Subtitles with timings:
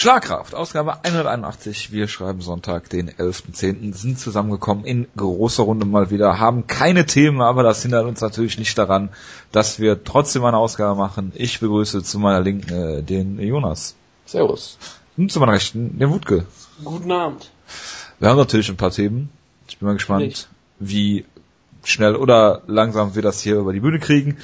[0.00, 1.90] Schlagkraft, Ausgabe 181.
[1.90, 3.94] Wir schreiben Sonntag, den 11.10.
[3.94, 8.60] sind zusammengekommen in großer Runde mal wieder, haben keine Themen, aber das hindert uns natürlich
[8.60, 9.08] nicht daran,
[9.50, 11.32] dass wir trotzdem eine Ausgabe machen.
[11.34, 13.96] Ich begrüße zu meiner Linken äh, den Jonas.
[14.24, 14.78] Servus.
[15.16, 16.46] Und zu meiner Rechten den Wutke.
[16.84, 17.50] Guten Abend.
[18.20, 19.30] Wir haben natürlich ein paar Themen.
[19.66, 20.48] Ich bin mal gespannt, Nicht.
[20.78, 21.24] wie
[21.82, 24.36] schnell oder langsam wir das hier über die Bühne kriegen.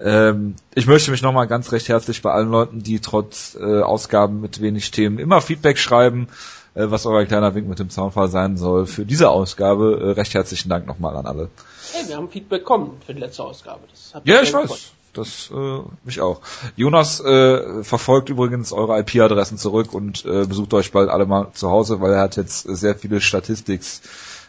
[0.00, 4.40] Ähm, ich möchte mich nochmal ganz recht herzlich bei allen Leuten, die trotz äh, Ausgaben
[4.40, 6.28] mit wenig Themen immer Feedback schreiben,
[6.74, 10.34] äh, was euer kleiner Wink mit dem Zaunfall sein soll, für diese Ausgabe äh, recht
[10.34, 11.48] herzlichen Dank nochmal an alle.
[11.92, 13.80] Hey, wir haben Feedback bekommen für die letzte Ausgabe.
[13.90, 14.62] Das hat Ja, mich ich weiß.
[14.62, 14.80] gefreut.
[15.12, 16.40] Das äh, mich auch.
[16.74, 21.70] Jonas äh, verfolgt übrigens eure IP-Adressen zurück und äh, besucht euch bald alle mal zu
[21.70, 24.02] Hause, weil er hat jetzt sehr viele Statistics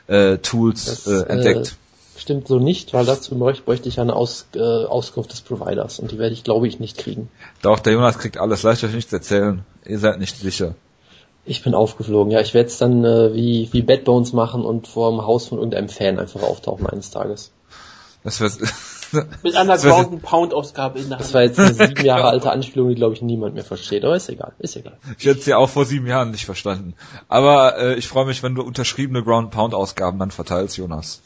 [0.08, 1.68] äh, Tools Das, äh, entdeckt.
[1.68, 1.85] Äh,
[2.18, 6.12] stimmt so nicht, weil dazu bräuchte, bräuchte ich eine Aus, äh, Auskunft des Providers und
[6.12, 7.30] die werde ich, glaube ich, nicht kriegen.
[7.62, 9.66] Doch, der Jonas kriegt alles, lasst euch nichts erzählen.
[9.86, 10.76] Ihr seid nicht sicher.
[11.46, 12.32] Ich bin aufgeflogen.
[12.32, 15.48] Ja, ich werde es dann äh, wie, wie Bad Bones machen und vor dem Haus
[15.48, 17.52] von irgendeinem Fan einfach auftauchen eines Tages.
[18.24, 18.50] Das wär,
[19.44, 22.90] Mit einer Ground Pound Ausgabe in der Das war jetzt eine sieben Jahre alte Anspielung,
[22.90, 24.04] die, glaube ich, niemand mehr versteht.
[24.04, 24.98] Aber ist egal, ist egal.
[25.20, 26.96] ich hätte es ja auch vor sieben Jahren nicht verstanden.
[27.28, 31.22] Aber äh, ich freue mich, wenn du unterschriebene Ground Pound Ausgaben dann verteilst, Jonas.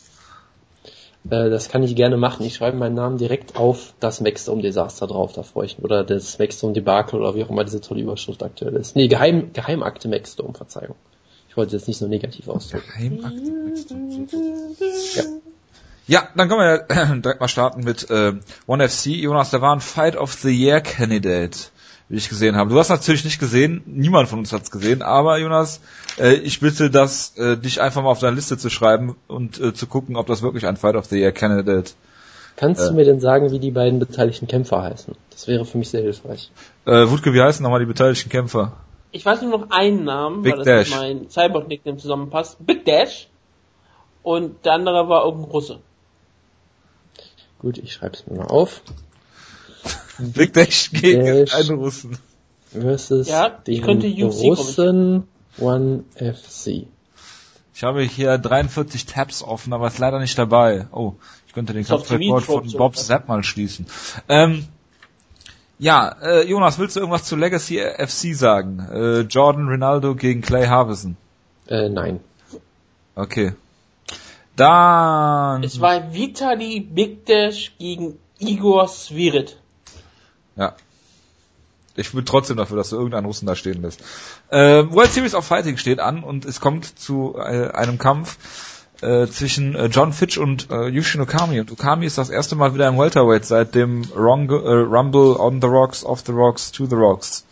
[1.30, 2.46] Äh, das kann ich gerne machen.
[2.46, 5.86] Ich schreibe meinen Namen direkt auf das Maxdome Desaster drauf, da freue ich mich.
[5.86, 8.96] Oder das Maxdome Debakel oder wie auch immer diese tolle Überschrift aktuell ist.
[8.96, 10.96] Nee, Geheim, Geheimakte Maxdome, Verzeihung.
[11.50, 12.88] Ich wollte jetzt nicht so negativ ausdrücken.
[12.88, 13.52] Geheimakte.
[15.16, 15.24] Ja.
[16.08, 18.34] Ja, dann können wir ja direkt mal starten mit äh,
[18.66, 19.08] One FC.
[19.08, 21.70] Jonas, da war ein Fight of the Year Candidate,
[22.10, 22.72] wie ich gesehen habe.
[22.72, 25.80] Du hast natürlich nicht gesehen, niemand von uns hat's gesehen, aber Jonas,
[26.18, 29.74] äh, ich bitte das, äh, dich einfach mal auf deine Liste zu schreiben und äh,
[29.74, 31.92] zu gucken, ob das wirklich ein Fight of the Year Candidate.
[32.56, 32.88] Kannst Äh.
[32.90, 35.16] du mir denn sagen, wie die beiden beteiligten Kämpfer heißen?
[35.30, 36.52] Das wäre für mich sehr hilfreich.
[36.86, 38.74] Äh, Wutke, wie heißen nochmal die beteiligten Kämpfer?
[39.12, 40.90] Ich weiß nur noch einen Namen, Big weil das Dash.
[40.90, 42.58] mit meinem Cyborg-Nickname zusammenpasst.
[42.66, 43.28] Big Dash.
[44.24, 45.80] Und der andere war irgendein Russe.
[47.60, 48.82] Gut, ich schreibe es mir mal auf.
[50.34, 51.54] Big Dash gegen Dash.
[51.54, 52.18] einen Russen.
[52.72, 56.88] Versus Ja, ich könnte UFC Russen One FC.
[57.74, 60.88] Ich habe hier 43 Tabs offen, aber ist leider nicht dabei.
[60.92, 61.14] Oh,
[61.48, 62.96] ich könnte den Kampfrekord von Bob?
[62.98, 63.88] Zapp mal schließen.
[64.28, 64.68] Ähm,
[65.80, 68.80] ja, äh, Jonas, willst du irgendwas zu Legacy FC sagen?
[68.92, 71.16] Äh, Jordan Ronaldo gegen Clay Harbison.
[71.68, 72.20] Äh, nein.
[73.16, 73.54] Okay.
[74.58, 75.64] Dann.
[75.64, 79.58] Es war Vitali Big Dash gegen Igor Svirit.
[80.60, 80.76] Ja.
[81.96, 84.02] Ich bin trotzdem dafür, dass du irgendeinen Russen da stehen lässt.
[84.50, 88.38] Äh, World Series of Fighting steht an und es kommt zu äh, einem Kampf
[89.02, 91.60] äh, zwischen äh, John Fitch und äh, Yushin Okami.
[91.60, 95.62] Und Okami ist das erste Mal wieder im Welterweight seit dem Rong, äh, Rumble on
[95.62, 97.46] the Rocks, off the Rocks, to the Rocks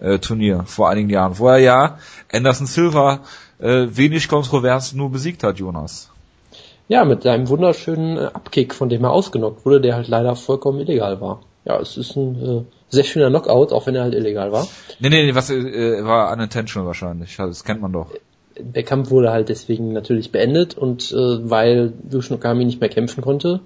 [0.00, 1.98] äh, Turnier vor einigen Jahren, wo er ja
[2.32, 3.20] Anderson Silva
[3.58, 6.10] äh, wenig kontrovers nur besiegt hat, Jonas.
[6.88, 10.80] Ja, mit seinem wunderschönen äh, Abkick, von dem er ausgenockt wurde, der halt leider vollkommen
[10.80, 11.40] illegal war.
[11.68, 14.66] Ja, es ist ein äh, sehr schöner Knockout, auch wenn er halt illegal war.
[15.00, 17.36] Nee, nee, nee, was äh, war unintentional wahrscheinlich.
[17.36, 18.10] Das kennt man doch.
[18.58, 23.22] Der Kampf wurde halt deswegen natürlich beendet und äh, weil Yushin Okami nicht mehr kämpfen
[23.22, 23.60] konnte,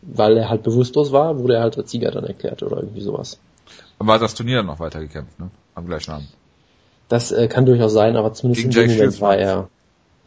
[0.00, 3.38] weil er halt bewusstlos war, wurde er halt als Sieger dann erklärt oder irgendwie sowas.
[3.98, 5.50] Aber hat das Turnier dann noch weitergekämpft, ne?
[5.74, 6.28] Am gleichen Abend.
[7.08, 9.68] Das äh, kann durchaus sein, aber zumindest Gegen in dem Jake Moment Shields war er,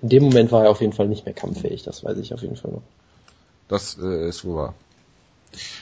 [0.03, 2.43] in dem Moment war er auf jeden Fall nicht mehr kampffähig, das weiß ich auf
[2.43, 2.83] jeden Fall noch.
[3.67, 4.73] Das äh, ist wohl wahr.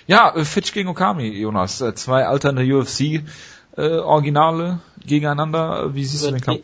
[0.08, 1.82] Ja, äh, Fitch gegen Okami, Jonas.
[1.82, 2.64] Äh, zwei alternde
[3.76, 5.94] UFC-Originale gegeneinander.
[5.94, 6.62] Wie siehst du Über, den Kampf?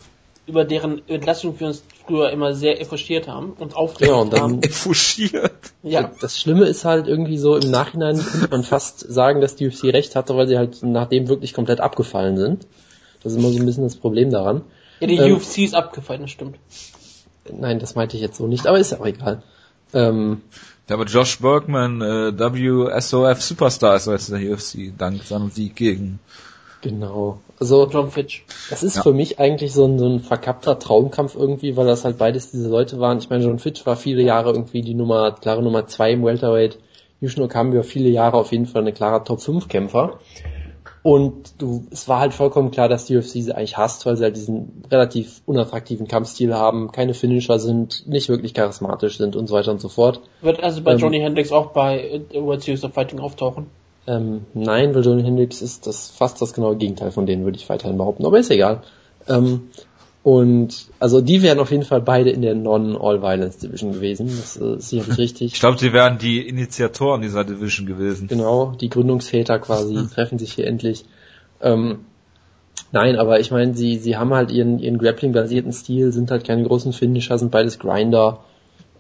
[0.48, 4.42] über deren Entlassung wir uns früher immer sehr effortiert haben und Ja, aufgeregt und dann-
[4.42, 4.64] haben.
[4.72, 5.52] Fuschiert.
[5.84, 9.68] Ja, Das Schlimme ist halt irgendwie so, im Nachhinein könnte man fast sagen, dass die
[9.68, 12.66] UFC recht hatte, weil sie halt nachdem wirklich komplett abgefallen sind.
[13.22, 14.62] Das ist immer so ein bisschen das Problem daran.
[15.02, 16.58] ja die Ähm, UFC ist abgefallen, das stimmt.
[17.52, 19.44] Nein, das meinte ich jetzt so nicht, aber ist ja auch egal.
[19.94, 20.42] Ähm,
[20.88, 25.76] Ja, aber Josh Bergman, äh, WSOF Superstar ist jetzt in der UFC, dank seinem Sieg
[25.76, 26.20] gegen.
[26.82, 27.40] genau.
[27.60, 28.46] Also, John Fitch.
[28.70, 29.04] das ist Ja.
[29.04, 32.70] für mich eigentlich so ein, so ein verkappter Traumkampf irgendwie, weil das halt beides diese
[32.70, 33.18] Leute waren.
[33.18, 36.80] Ich meine, John Fitch war viele Jahre irgendwie die Nummer, klare Nummer zwei im Welterweight.
[37.22, 40.20] Yushin Okami war viele Jahre auf jeden Fall eine klare Top 5 Kämpfer.
[41.02, 44.24] Und du, es war halt vollkommen klar, dass die UFC sie eigentlich hasst, weil sie
[44.24, 49.56] halt diesen relativ unattraktiven Kampfstil haben, keine Finisher sind, nicht wirklich charismatisch sind und so
[49.56, 50.22] weiter und so fort.
[50.42, 53.68] Wird also bei Ähm, Johnny Hendricks auch bei äh, World Series of Fighting auftauchen.
[54.08, 57.70] Ähm, nein, weil Johnny Hendricks ist das fast das genaue Gegenteil von denen, würde ich
[57.70, 58.26] weiterhin behaupten.
[58.26, 58.82] Aber ist egal.
[59.28, 59.70] Ähm,
[60.22, 64.28] und also die wären auf jeden Fall beide in der Non-All-Violence-Division gewesen.
[64.28, 65.54] Das äh, ist sicherlich richtig.
[65.54, 68.28] Ich glaube, die wären die Initiatoren dieser Division gewesen.
[68.28, 71.06] Genau, die Gründungsväter quasi treffen sich hier endlich.
[71.62, 72.00] Ähm,
[72.92, 76.64] Nein, aber ich meine, sie, sie haben halt ihren, ihren Grappling-basierten Stil, sind halt keine
[76.64, 78.40] großen Finisher, sind beides Grinder,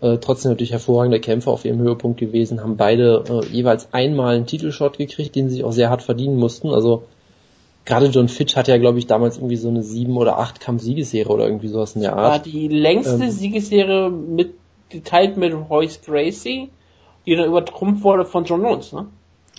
[0.01, 4.45] äh, trotzdem natürlich hervorragende Kämpfer auf ihrem Höhepunkt gewesen, haben beide äh, jeweils einmal einen
[4.45, 6.69] Titelshot gekriegt, den sie sich auch sehr hart verdienen mussten.
[6.69, 7.03] Also
[7.85, 11.27] gerade John Fitch hatte ja, glaube ich, damals irgendwie so eine sieben oder acht Kampf-Siegesserie
[11.31, 12.45] oder irgendwie sowas in der War Art.
[12.45, 13.31] die längste Ähm.
[13.31, 14.53] Siegesserie mit,
[14.89, 16.69] geteilt mit Royce Gracie,
[17.25, 19.07] die dann übertrumpft wurde von John Jones, ne?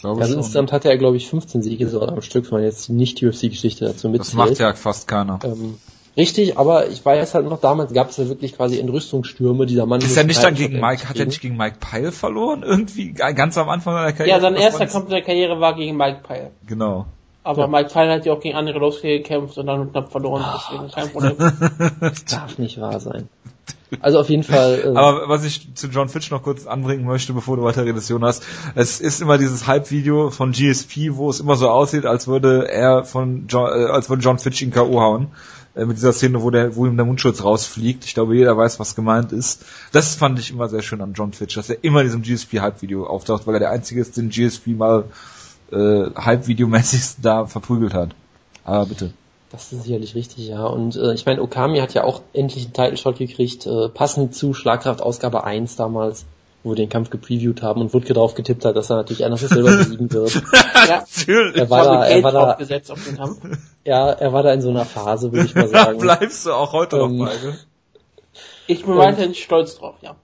[0.00, 0.38] Glaube Also schon.
[0.40, 3.84] insgesamt hatte er, glaube ich, 15 Siege so am Stück, wenn man jetzt die Nicht-UFC-Geschichte
[3.84, 4.28] dazu mitzählt.
[4.28, 5.38] Das macht ja fast keiner.
[5.44, 5.75] Ähm,
[6.16, 10.00] richtig, aber ich weiß halt noch, damals gab es ja wirklich quasi Entrüstungsstürme, dieser Mann.
[10.00, 12.62] Ist er nicht dann gegen Mike, hat er nicht gegen Mike Pyle verloren?
[12.62, 14.37] Irgendwie ganz am Anfang seiner Karriere?
[14.37, 14.87] Ja, sein erster?
[14.87, 16.50] Kampf der Karriere war gegen Mike Pyle.
[16.66, 17.05] Genau.
[17.42, 17.66] Aber Ja.
[17.69, 21.10] Mike Pyle hat ja auch gegen andere Lowski gekämpft und dann knapp verloren, deswegen kein
[21.10, 21.37] Problem.
[22.00, 23.28] Das darf nicht wahr sein.
[24.00, 24.82] Also auf jeden Fall.
[24.84, 28.08] Äh, Aber was ich zu John Fitch noch kurz anbringen möchte, bevor du weiter redest,
[28.08, 28.40] Jonas,
[28.75, 33.04] es ist immer dieses Hype-Video von GSP, wo es immer so aussieht, als würde er
[33.04, 35.00] von John, äh, als würde John Fitch ihn K.O.
[35.00, 35.28] hauen.
[35.75, 38.04] Äh, mit dieser Szene, wo der, wo ihm der Mundschutz rausfliegt.
[38.04, 39.64] Ich glaube, jeder weiß, was gemeint ist.
[39.92, 43.06] Das fand ich immer sehr schön an John Fitch, dass er immer in diesem GSP-Hype-Video
[43.06, 45.04] auftaucht, weil er der einzige ist, den GSP mal
[45.72, 48.11] äh, Hype-Video-mäßig da verprügelt hat.
[48.64, 49.12] Aber bitte.
[49.50, 50.64] Das ist sicherlich richtig, ja.
[50.67, 54.55] Und äh, ich meine, Okami hat ja auch endlich einen Title-Shot gekriegt, äh, passend zu
[54.55, 56.25] Schlagkraft Ausgabe 1 damals,
[56.62, 59.49] wo wir den Kampf gepreviewt haben und Wutke drauf getippt hat, dass er natürlich Anderson
[59.49, 60.34] Silver besiegen wird.
[60.34, 61.56] ja, Natürlich.
[61.56, 63.38] Er war da, er war da, draufgesetzt auf den Kampf.
[63.84, 65.99] ja, er war da in so einer Phase, würde ich mal Da sagen.
[65.99, 67.58] bleibst du auch heute Ähm, noch bei, ne?
[68.69, 70.14] Ich bin Und- weiterhin stolz drauf, ja.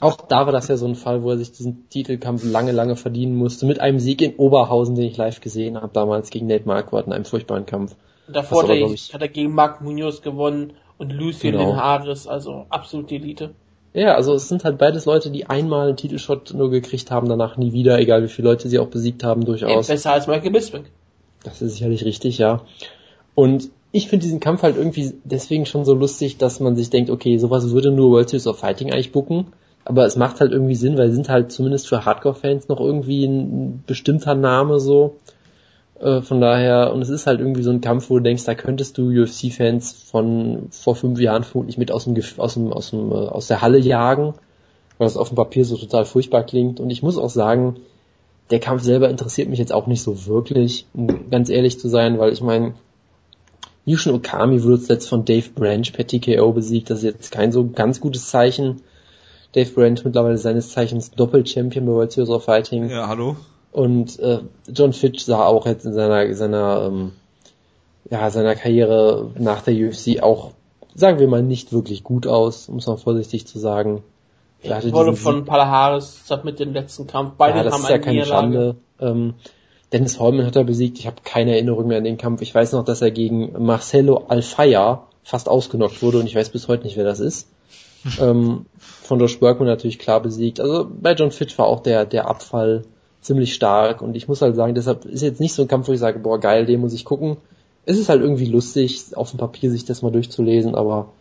[0.00, 2.96] Auch da war das ja so ein Fall, wo er sich diesen Titelkampf lange, lange
[2.96, 6.66] verdienen musste, mit einem Sieg in Oberhausen, den ich live gesehen habe, damals gegen Nate
[6.66, 7.94] Marquardt in einem furchtbaren Kampf.
[8.26, 11.68] Und davor hat er, ich- hat er gegen Mark Munoz gewonnen und Lucien Genau.
[11.70, 13.50] Linares, also absolut Elite.
[13.92, 17.56] Ja, also es sind halt beides Leute, die einmal einen Titelshot nur gekriegt haben, danach
[17.58, 19.86] nie wieder, egal wie viele Leute sie auch besiegt haben, Ey, durchaus.
[19.88, 20.84] besser als Michael Bisping.
[21.44, 22.62] Das ist sicherlich richtig, ja.
[23.34, 27.10] Und ich finde diesen Kampf halt irgendwie deswegen schon so lustig, dass man sich denkt,
[27.10, 29.48] okay, sowas würde nur World Series of Fighting eigentlich bucken.
[29.84, 33.24] Aber es macht halt irgendwie Sinn, weil sie sind halt zumindest für Hardcore-Fans noch irgendwie
[33.24, 35.16] ein bestimmter Name so.
[36.00, 38.54] Äh, von daher, und es ist halt irgendwie so ein Kampf, wo du denkst, da
[38.54, 43.12] könntest du UFC-Fans von vor fünf Jahren vermutlich mit aus dem, aus dem, aus dem,
[43.12, 44.34] äh, aus der Halle jagen,
[44.98, 46.80] weil das auf dem Papier so total furchtbar klingt.
[46.80, 47.76] Und ich muss auch sagen,
[48.50, 52.18] der Kampf selber interessiert mich jetzt auch nicht so wirklich, um ganz ehrlich zu sein,
[52.18, 52.74] weil ich meine,
[53.86, 57.68] Yushin Okami wurde zuletzt von Dave Branch per TKO besiegt, das ist jetzt kein so
[57.68, 58.80] ganz gutes Zeichen.
[59.54, 62.90] Dave Branch mittlerweile seines Zeichens Doppel-Champion bei World Series of Fighting.
[62.90, 63.36] Ja, hallo?
[63.72, 67.12] Und äh, John Fitch sah auch jetzt in seiner seiner ähm,
[68.10, 70.52] ja seiner Karriere nach der UFC auch
[70.94, 74.02] sagen wir mal nicht wirklich gut aus, um es mal vorsichtig zu sagen.
[74.62, 77.34] Er hatte Ich wurde von Palahares mit dem letzten Kampf.
[77.36, 78.52] Beide ja, das haben ist ja eine keine Niederlage.
[78.52, 78.76] Schande.
[79.00, 79.34] Ähm,
[79.92, 80.98] Dennis Holman hat er besiegt.
[80.98, 82.42] Ich habe keine Erinnerung mehr an den Kampf.
[82.42, 86.68] Ich weiß noch, dass er gegen Marcelo Alfaya fast ausgenockt wurde und ich weiß bis
[86.68, 87.48] heute nicht, wer das ist.
[88.20, 90.60] Ähm, von Josh Workman natürlich klar besiegt.
[90.60, 92.84] Also bei John Fitch war auch der, der Abfall
[93.20, 95.92] ziemlich stark und ich muss halt sagen, deshalb ist jetzt nicht so ein Kampf, wo
[95.92, 97.38] ich sage, boah geil, den muss ich gucken.
[97.86, 101.12] Es ist halt irgendwie lustig, auf dem Papier sich das mal durchzulesen, aber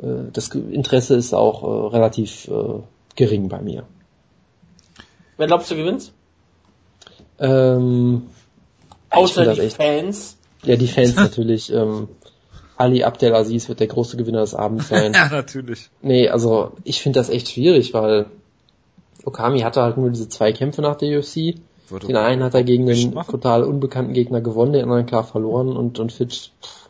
[0.00, 2.80] äh, das Interesse ist auch äh, relativ äh,
[3.16, 3.84] gering bei mir.
[5.36, 6.12] Wer glaubst du gewinnt?
[7.38, 8.26] Ähm,
[9.10, 10.36] Außer die echt- Fans.
[10.64, 11.72] Ja, die Fans natürlich.
[11.72, 12.08] Ähm,
[12.78, 15.12] Ali Abdelaziz wird der große Gewinner des Abends sein.
[15.14, 15.90] Ja, natürlich.
[16.00, 18.26] nee, also ich finde das echt schwierig, weil
[19.24, 21.56] Okami hatte halt nur diese zwei Kämpfe nach der UFC.
[21.88, 23.30] Würde Den einen hat er gegen einen machen.
[23.30, 26.88] total unbekannten Gegner gewonnen, den anderen klar verloren und, und Fitch, pff,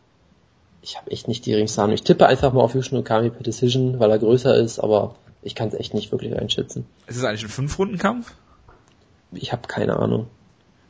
[0.83, 1.95] ich habe echt nicht die geringste Ahnung.
[1.95, 5.55] Ich tippe einfach mal auf Yushin Okami per Decision, weil er größer ist, aber ich
[5.55, 6.85] kann es echt nicht wirklich einschätzen.
[7.07, 8.33] Ist es eigentlich ein Fünf-Runden-Kampf?
[9.33, 10.27] Ich habe keine Ahnung.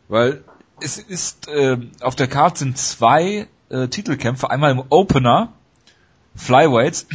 [0.08, 0.42] Weil
[0.80, 5.52] es ist, äh, auf der Karte sind zwei äh, Titelkämpfe, einmal im Opener,
[6.34, 7.06] Flyweights,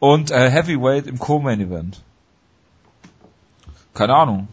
[0.00, 2.00] und äh, Heavyweight im Co-Main Event.
[3.94, 4.48] Keine Ahnung.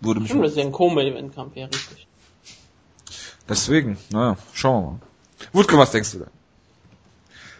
[0.00, 2.08] Würde mich Stimmt, das ist ja ein Co-Main-Event-Kampf, ja, richtig.
[3.48, 5.00] Deswegen, naja, schauen wir mal.
[5.52, 6.41] Wutke, was denkst du denn?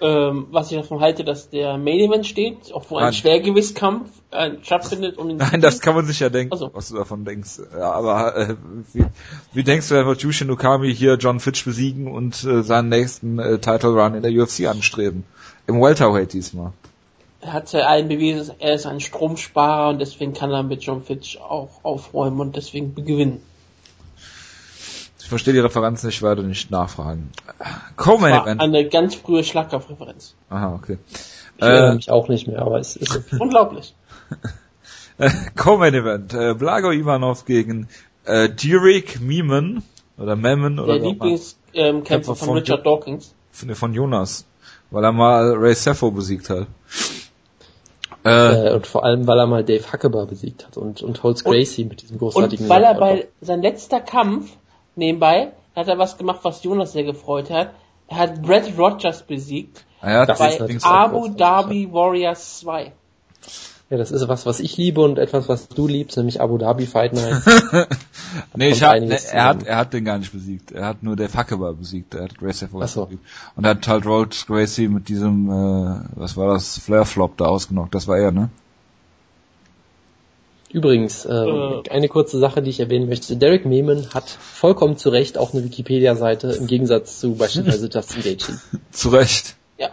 [0.04, 3.12] Ähm, was ich davon halte, dass der Main-Event steht, auch wo ein Nein.
[3.12, 5.16] Schwergewichtskampf äh, stattfindet.
[5.16, 6.71] Um Nein, das kann man sich ja denken, Ach so.
[6.73, 7.61] was du davon denkst.
[7.73, 8.56] Ja, aber äh,
[8.92, 9.04] wie,
[9.52, 13.38] wie denkst du, er wird Yushin Okami hier John Fitch besiegen und äh, seinen nächsten
[13.38, 15.23] äh, Title Run in der UFC anstreben?
[15.68, 16.73] Im Welterweight diesmal.
[17.40, 21.04] Er hat ja allen bewiesen, er ist ein Stromsparer und deswegen kann er mit John
[21.04, 23.40] Fitch auch aufräumen und deswegen gewinnen.
[25.23, 27.31] Ich verstehe die Referenz nicht, werde nicht nachfragen.
[27.97, 28.61] War Event.
[28.61, 30.35] eine ganz frühe Schlagkraftreferenz.
[30.50, 30.99] Aha, okay.
[31.57, 33.21] Ich erinnere Äh, mich auch nicht mehr, aber es ist.
[33.38, 33.95] Unglaublich.
[35.57, 36.35] Co-Main Event.
[36.35, 37.88] Äh, Blago Ivanov gegen
[38.25, 39.83] äh, Direk Meeman
[40.19, 41.38] oder Memon oder Der immer.
[41.75, 43.35] ähm, von, von- Richard Dawkins.
[43.52, 44.45] Von, von Jonas.
[44.91, 46.67] Weil er mal Ray Sappho besiegt hat.
[48.25, 51.43] Äh, Äh, und vor allem, weil er mal Dave Huckeber besiegt hat und, und Holz
[51.45, 54.50] Gracie mit diesem großartigen Und weil er bei sein letzter Kampf
[54.97, 57.71] nebenbei hat er was gemacht, was Jonas sehr gefreut hat.
[58.09, 62.93] Er hat Brett Rogers besiegt er hat Das bei ist Abu Dhabi Warriors 2.
[63.89, 66.87] Ja, das ist was, was ich liebe und etwas, was du liebst, nämlich Abu Dhabi
[66.87, 67.43] Fight Night.
[68.55, 70.73] Nee, ich hab, ne, er hat, er hat den gar nicht besiegt.
[70.73, 72.15] Er hat nur der Huckeber besiegt.
[72.15, 73.05] Er hat Ach so.
[73.05, 73.23] besiegt.
[73.57, 77.45] Und er hat halt Rhodes Gracie mit diesem, äh, was war das, Flare Flop da
[77.45, 77.95] ausgenockt.
[77.95, 78.49] Das war er, ne?
[80.73, 81.83] Übrigens, äh, Äh.
[81.91, 83.37] eine kurze Sache, die ich erwähnen möchte.
[83.37, 88.55] Derek Meeman hat vollkommen zu Recht auch eine Wikipedia-Seite im Gegensatz zu beispielsweise Justin Gaethje.
[88.91, 89.57] Zu Recht.
[89.79, 89.91] Ja.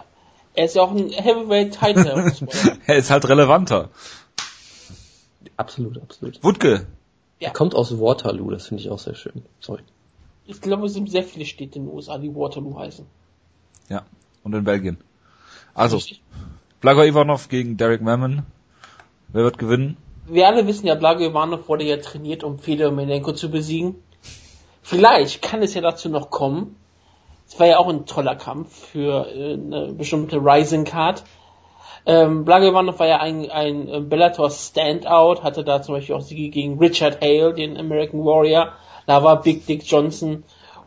[0.55, 2.31] Er ist ja auch ein Heavyweight Title.
[2.87, 3.89] Er ist halt relevanter.
[5.57, 6.41] Absolut, absolut.
[6.43, 6.87] Wutke.
[7.39, 7.47] Ja.
[7.49, 9.43] Er kommt aus Waterloo, das finde ich auch sehr schön.
[9.59, 9.81] Sorry.
[10.45, 13.05] ich glaube, es sind sehr viele Städte in den USA, die Waterloo heißen.
[13.89, 14.05] Ja.
[14.43, 14.97] Und in Belgien.
[15.73, 15.99] Also.
[16.81, 18.43] Blago Ivanov gegen Derek Mammon.
[19.33, 19.97] Wer wird gewinnen?
[20.31, 24.03] Wir alle wissen ja, Blago Ivanov wurde ja trainiert, um Fedor Emelianenko zu besiegen.
[24.83, 26.75] Vielleicht kann es ja dazu noch kommen.
[27.47, 31.23] Es war ja auch ein toller Kampf für äh, eine bestimmte Rising Card.
[32.05, 36.21] Ähm, Blago Ivanov war ja ein, ein äh, Bellator Standout, hatte da zum Beispiel auch
[36.21, 38.73] Siege gegen Richard Hale, den American Warrior.
[39.07, 40.43] Da war Big Dick Johnson.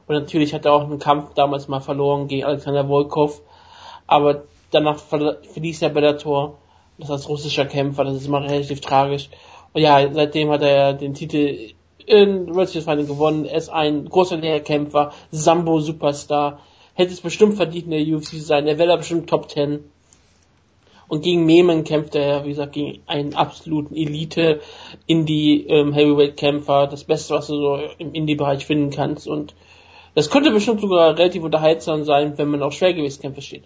[0.06, 3.42] Und natürlich hat er auch einen Kampf damals mal verloren gegen Alexander Volkov.
[4.06, 6.58] Aber danach verl- verließ der Bellator.
[7.02, 9.28] Das als russischer Kämpfer, das ist immer relativ tragisch.
[9.72, 11.72] Und ja, seitdem hat er den Titel
[12.06, 13.44] in World Series Fighting gewonnen.
[13.44, 16.60] Er ist ein großartiger Kämpfer, Sambo Superstar.
[16.94, 18.68] Hätte es bestimmt verdient in der UFC zu sein.
[18.68, 19.80] Er wäre bestimmt Top 10.
[21.08, 24.60] Und gegen Memen kämpft er, wie gesagt, gegen einen absoluten Elite
[25.06, 25.92] Indie ähm.
[25.92, 29.26] Das Beste, was du so im Indie-Bereich finden kannst.
[29.26, 29.56] Und
[30.14, 33.64] das könnte bestimmt sogar relativ unterhaltsam sein, wenn man auf Schwergewichtskämpfe steht.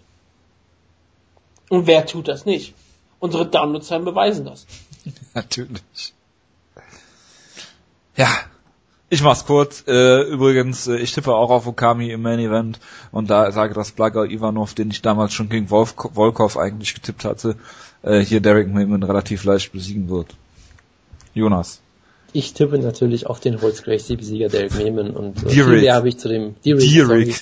[1.69, 2.73] Und wer tut das nicht?
[3.19, 4.65] Unsere Downloadzahlen beweisen das.
[5.33, 6.13] Natürlich.
[8.15, 8.29] Ja.
[9.09, 9.85] Ich mach's kurz.
[9.87, 12.79] Äh, übrigens, äh, ich tippe auch auf Okami im Main Event
[13.11, 17.23] und da sage dass Blaga Ivanov, den ich damals schon gegen Wolf, Volkov eigentlich getippt
[17.23, 17.55] hatte,
[18.03, 20.35] äh, hier Derek Mamen relativ leicht besiegen wird.
[21.33, 21.79] Jonas.
[22.33, 26.17] Ich tippe natürlich auf den Holz Gracie-Besieger Derek Meeman und äh, viel mehr habe ich
[26.17, 27.07] zu dem Derek, Derek.
[27.07, 27.35] sorry.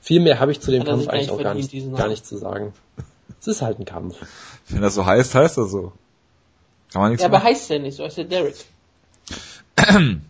[0.00, 2.72] viel mehr habe ich zu dem Kampf eigentlich auch gar nicht, gar nicht zu sagen.
[3.40, 4.16] Es ist halt ein Kampf.
[4.68, 5.92] Wenn das so heißt, heißt das so.
[6.92, 7.48] Kann man nichts Ja, aber machen.
[7.48, 8.56] heißt der nicht, so heißt der Derek.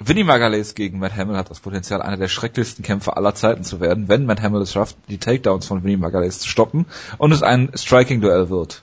[0.00, 3.80] Vinny Magalhaes gegen Matt Hamill hat das Potenzial, einer der schrecklichsten Kämpfer aller Zeiten zu
[3.80, 6.86] werden, wenn Matt Hamill es schafft, die Takedowns von Vinny Magalhaes zu stoppen
[7.18, 8.82] und es ein Striking-Duell wird.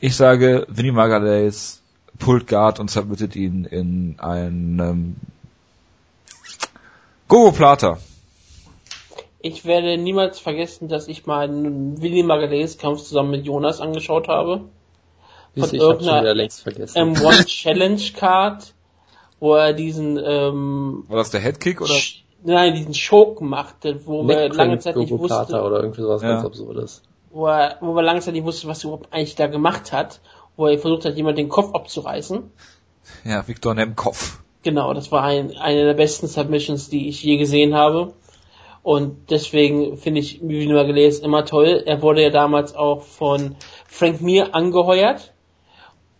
[0.00, 1.80] Ich sage, Vinny Magalhaes
[2.18, 5.16] pullt Guard und submittet ihn in einen ähm,
[7.28, 7.98] Gogo Plata.
[9.46, 14.26] Ich werde niemals vergessen, dass ich mal einen Willi Magalhaes Kampf zusammen mit Jonas angeschaut
[14.26, 14.62] habe.
[15.54, 17.14] Von ich irgendeiner wieder längst vergessen.
[17.14, 18.72] M1 Challenge Card,
[19.40, 21.92] wo er diesen, ähm, War das der Headkick oder?
[22.42, 26.28] Nein, diesen Choke machte, wo wir Neckcrank, lange Zeit nicht wussten, oder irgendwie sowas Ja.
[26.36, 27.02] ganz Absurdes.
[27.30, 30.20] wo, er, wo wir lange Zeit nicht wussten, was er überhaupt eigentlich da gemacht hat,
[30.56, 32.50] wo er versucht hat, jemand den Kopf abzureißen.
[33.26, 34.42] Ja, Viktor Nemkov.
[34.62, 38.14] Genau, das war ein, eine der besten Submissions, die ich je gesehen habe.
[38.84, 41.82] Und deswegen finde ich Vivi Magalhaes immer toll.
[41.86, 43.56] Er wurde ja damals auch von
[43.88, 45.32] Frank Mir angeheuert,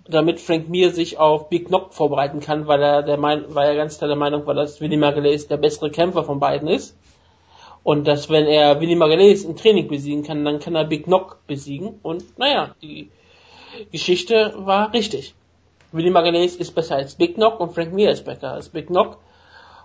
[0.09, 3.76] damit Frank Mir sich auf Big Knock vorbereiten kann, weil er der Mein weil er
[3.76, 6.97] ganz klar der Meinung war, dass Willy Magalhaes der bessere Kämpfer von beiden ist.
[7.83, 11.47] Und dass wenn er Willy Magalhaes im Training besiegen kann, dann kann er Big Knock
[11.47, 11.99] besiegen.
[12.02, 13.11] Und naja, die
[13.92, 15.35] Geschichte war richtig.
[15.92, 19.18] Willy Magalhaes ist besser als Big Knock und Frank Mir ist besser als Big Knock.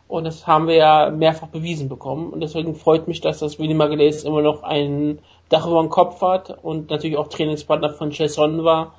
[0.10, 2.34] Und das haben wir ja mehrfach bewiesen bekommen.
[2.34, 6.20] Und deswegen freut mich, dass das Willy Magalhaes immer noch ein Dach über dem Kopf
[6.22, 8.96] hat und natürlich auch Trainingspartner von Jason war.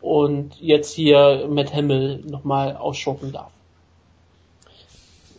[0.00, 3.50] Und jetzt hier Matt Hamill nochmal ausschocken darf.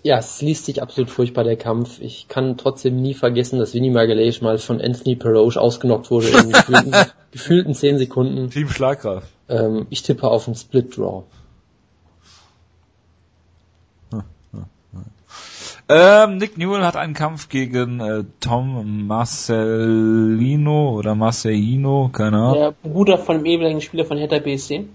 [0.04, 2.00] Ja, es liest sich absolut furchtbar, der Kampf.
[2.00, 6.52] Ich kann trotzdem nie vergessen, dass Vinny Magalhaes mal von Anthony Peroge ausgenockt wurde in
[6.52, 6.96] gefühlten,
[7.32, 8.52] gefühlten 10 Sekunden.
[8.52, 9.28] Team Schlagkraft.
[9.50, 11.24] Ähm, ich tippe auf einen Split Draw.
[15.94, 22.54] Ähm, Nick Newell hat einen Kampf gegen äh, Tom Marcelino oder Marcelino, keine Ahnung.
[22.54, 24.86] Der Bruder von dem ehemaligen Spieler von Hertha BSC.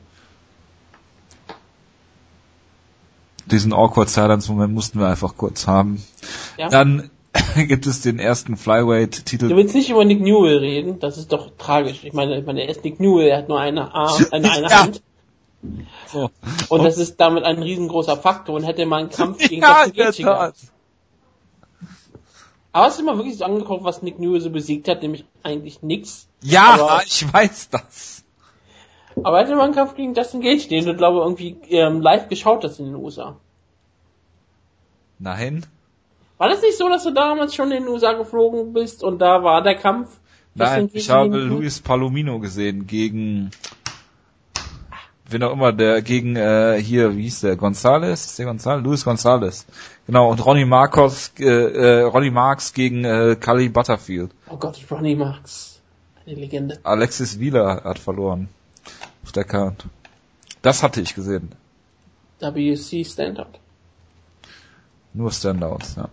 [3.47, 6.03] Diesen awkward Silence Moment mussten wir einfach kurz haben.
[6.57, 6.69] Ja.
[6.69, 7.11] Dann
[7.57, 9.55] gibt es den ersten Du Flyweight-Titel.
[9.55, 12.05] willst nicht über Nick Newell reden, das ist doch tragisch.
[12.05, 14.69] Ich meine, ich meine, er ist Nick Newell, er hat nur eine Arm, eine, eine
[14.71, 14.83] Ja.
[14.83, 15.03] Hand.
[16.07, 16.31] So.
[16.69, 19.91] Und das ist damit ein riesengroßer Faktor und hätte man einen Kampf gegen Ja, Justin
[19.91, 20.57] in der Gaethje gehabt.
[20.61, 20.69] Tat.
[22.76, 25.00] Aber hast du mal wirklich so angeguckt, was Nick Newell so besiegt hat?
[25.00, 26.28] Nämlich eigentlich nix.
[26.42, 28.23] Ja, Aber- ich weiß das.
[29.25, 32.02] Aber er hatte mal einen Kampf gegen Dustin Gage, den du, glaube ich, irgendwie ähm,
[32.02, 33.38] live geschaut hast in den USA.
[35.18, 35.64] Nein.
[36.37, 39.42] War das nicht so, dass du damals schon in den USA geflogen bist und da
[39.42, 40.11] war der Kampf?
[40.54, 41.38] Nein, ich habe?
[41.38, 43.52] Luis Palomino gesehen gegen
[45.28, 48.12] wen auch immer, der gegen äh, hier, wie hieß der, González?
[48.12, 48.83] Ist der González?
[48.83, 49.64] Luis González.
[50.06, 54.30] Genau, und Ronnie Marcos, äh, äh, Ronnie Marks gegen äh, Cully Butterfield.
[54.49, 55.80] Oh Gott, Ronnie Marks.
[56.26, 56.78] Eine Legende.
[56.83, 58.49] Alexis Wheeler hat verloren.
[59.25, 59.88] Auf der Karte.
[60.62, 61.52] Das hatte ich gesehen.
[62.40, 63.59] WC Standard.
[65.14, 66.09] Nur Standouts, ja.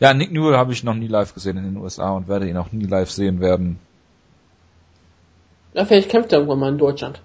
[0.00, 2.56] Ja, Nick Newell habe ich noch nie live gesehen in den USA und werde ihn
[2.56, 3.78] auch nie live sehen werden.
[5.74, 7.20] Ja, vielleicht kämpft er irgendwann mal in Deutschland.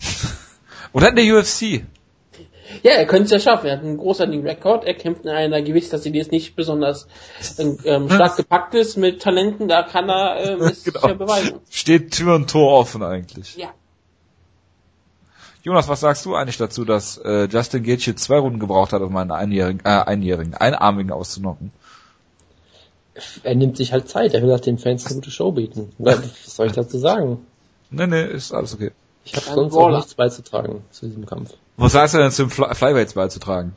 [0.92, 1.84] Oder in der UFC.
[2.82, 3.66] Ja, er könnte es ja schaffen.
[3.66, 4.84] Er hat einen großartigen Rekord.
[4.84, 7.08] Er kämpft in einer Gewichtsklasse, die jetzt nicht besonders
[7.58, 9.68] ähm, stark gepackt ist mit Talenten.
[9.68, 11.00] Da kann er ähm, es Genau.
[11.00, 11.60] sicher beweisen.
[11.70, 13.56] Steht Tür und Tor offen eigentlich.
[13.56, 13.68] Ja.
[15.62, 19.16] Jonas, was sagst du eigentlich dazu, dass äh, Justin Gaethje zwei Runden gebraucht hat, um
[19.16, 21.72] einen einjährigen, äh, einjährigen, einarmigen auszunocken?
[23.42, 25.90] Er nimmt sich halt Zeit, er will halt den Fans eine gute Show bieten.
[25.98, 27.44] Was soll ich dazu sagen?
[27.90, 28.92] Nee, nee, ist alles okay.
[29.24, 29.98] Ich habe sonst auch Brawler.
[29.98, 31.54] nichts beizutragen zu diesem Kampf.
[31.76, 33.72] Was sagst du denn zum Fly Flyweights beizutragen?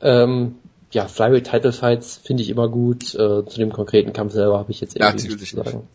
[0.00, 0.56] Ähm,
[0.92, 3.14] ja, Flyweight Title Fights finde ich immer gut.
[3.14, 5.88] Äh, zu dem konkreten Kampf selber habe ich jetzt Ja, natürlich nichts zu sagen.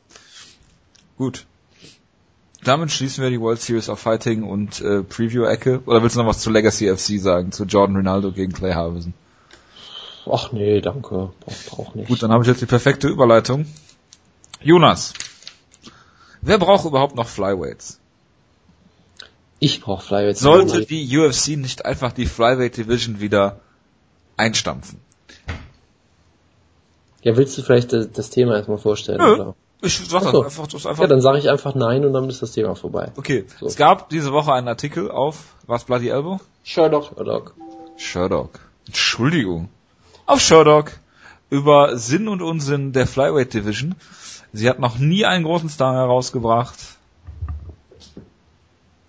[1.18, 1.46] Gut.
[2.64, 5.82] Damit schließen wir die World Series of Fighting und äh, Preview-Ecke.
[5.86, 9.14] Oder willst du noch was zu Legacy FC sagen, zu Jordan Ronaldo gegen Clay Harbison?
[10.30, 11.32] Ach nee, danke.
[11.40, 12.10] Brauch, brauch nicht.
[12.10, 13.66] Gut, dann habe ich jetzt die perfekte Überleitung.
[14.62, 15.14] Jonas,
[16.42, 18.00] wer braucht überhaupt noch Flyweights?
[19.60, 20.38] Ich brauche Flyweight.
[20.38, 23.60] Sollte die UFC nicht einfach die Flyweight Division wieder
[24.36, 25.00] einstampfen?
[27.24, 29.20] Ja, willst du vielleicht das, Thema erstmal vorstellen?
[29.20, 29.56] Oder?
[29.82, 30.44] Ich sag so.
[30.44, 33.12] einfach, das einfach Ja, dann sage ich einfach nein und dann ist das Thema vorbei.
[33.16, 33.68] Okay, So.
[33.68, 36.40] es gab diese Woche einen Artikel auf, was Bloody Elbow?
[36.64, 37.14] Sherlock.
[37.16, 37.54] Sherlock.
[37.98, 38.60] Sherdog.
[38.86, 39.70] Entschuldigung.
[40.26, 40.92] Auf Sherdog
[41.50, 43.96] über Sinn und Unsinn der Flyweight Division.
[44.54, 46.78] Sie hat noch nie einen großen Star herausgebracht.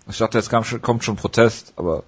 [0.09, 2.03] Ich dachte, jetzt kam schon, kommt schon Protest, aber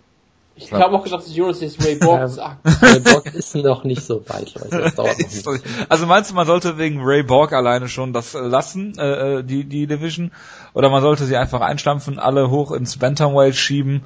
[0.55, 2.65] Ich habe auch gedacht, dass Jonas jetzt Ray Borg sagt.
[2.81, 4.81] Der Bock ist noch nicht so weit, Leute.
[4.81, 5.65] Das dauert noch nicht.
[5.89, 9.43] also meinst du, man sollte wegen Ray Borg alleine schon das äh, lassen, äh, äh,
[9.43, 10.31] die, die Division?
[10.73, 14.03] Oder man sollte sie einfach einstampfen, alle hoch ins Bantamweight schieben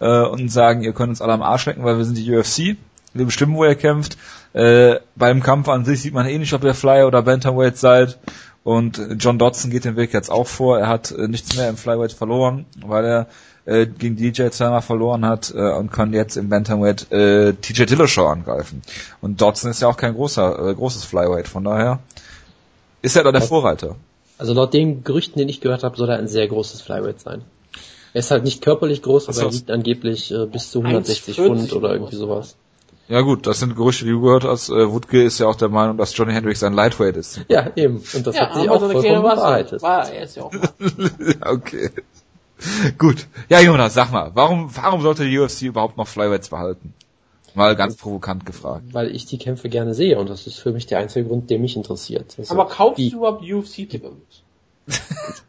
[0.00, 2.76] äh, und sagen, ihr könnt uns alle am Arsch lecken, weil wir sind die UFC.
[3.14, 4.18] Wir bestimmen, wo ihr kämpft.
[4.52, 8.18] Äh, beim Kampf an sich sieht man eh nicht, ob ihr Flyer oder Bantamweight seid.
[8.66, 10.76] Und John Dodson geht den Weg jetzt auch vor.
[10.76, 13.26] Er hat äh, nichts mehr im Flyweight verloren, weil er
[13.64, 18.26] äh, gegen DJ zweimal verloren hat äh, und kann jetzt im Bantamweight äh, TJ Dillashaw
[18.26, 18.82] angreifen.
[19.20, 22.00] Und Dodson ist ja auch kein großer, äh, großes Flyweight, von daher
[23.02, 23.94] ist er da der Vorreiter.
[24.36, 27.42] Also laut den Gerüchten, den ich gehört habe, soll er ein sehr großes Flyweight sein.
[28.14, 31.46] Er ist halt nicht körperlich groß, aber er wiegt angeblich äh, bis zu 160 1,40
[31.46, 32.56] Pfund oder irgendwie sowas.
[33.08, 34.68] Ja gut, das sind Gerüchte, die du gehört hast.
[34.68, 37.40] Äh, Wutke ist ja auch der Meinung, dass Johnny Hendricks ein Lightweight ist.
[37.48, 38.02] Ja, eben.
[38.14, 39.82] Und das Ja, hat sich auch so eine vollkommen bewahrheitet.
[39.82, 40.52] War er ist ja auch.
[40.52, 40.68] mal.
[41.40, 41.90] ja, okay.
[42.98, 43.26] Gut.
[43.48, 46.94] Ja, Jonas, sag mal, warum, warum sollte die UFC überhaupt noch Flyweights behalten?
[47.54, 48.84] Mal ganz provokant gefragt.
[48.92, 51.58] Weil ich die Kämpfe gerne sehe und das ist für mich der einzige Grund, der
[51.58, 52.34] mich interessiert.
[52.38, 54.42] Also, Aber kaufst die, du überhaupt UFC-Tickets?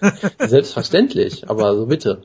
[0.38, 2.22] Selbstverständlich, aber so bitte.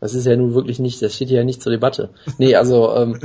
[0.00, 2.10] Das ist ja nun wirklich nicht, das steht hier ja nicht zur Debatte.
[2.38, 3.20] Nee, also, ähm,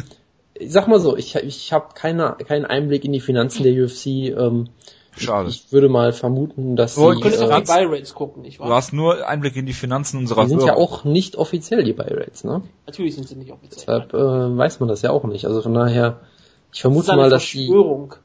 [0.57, 4.05] ich sag mal so, ich, ich habe keine, keinen Einblick in die Finanzen der UFC.
[4.07, 4.69] Ähm,
[5.17, 5.47] Schade.
[5.49, 8.59] Ich würde mal vermuten, dass Wo- sie, Du könntest äh, doch die Buy-Rates gucken, nicht
[8.59, 8.75] Du wahr?
[8.75, 10.77] hast nur Einblick in die Finanzen unserer die sind ja Hörer.
[10.77, 12.63] auch nicht offiziell, die Buy-Rates, ne?
[12.85, 14.01] Natürlich sind sie nicht offiziell.
[14.09, 15.45] Deshalb äh, weiß man das ja auch nicht.
[15.45, 16.19] Also von daher,
[16.65, 18.15] ich Das vermute eine mal, dass die, Verschwörung.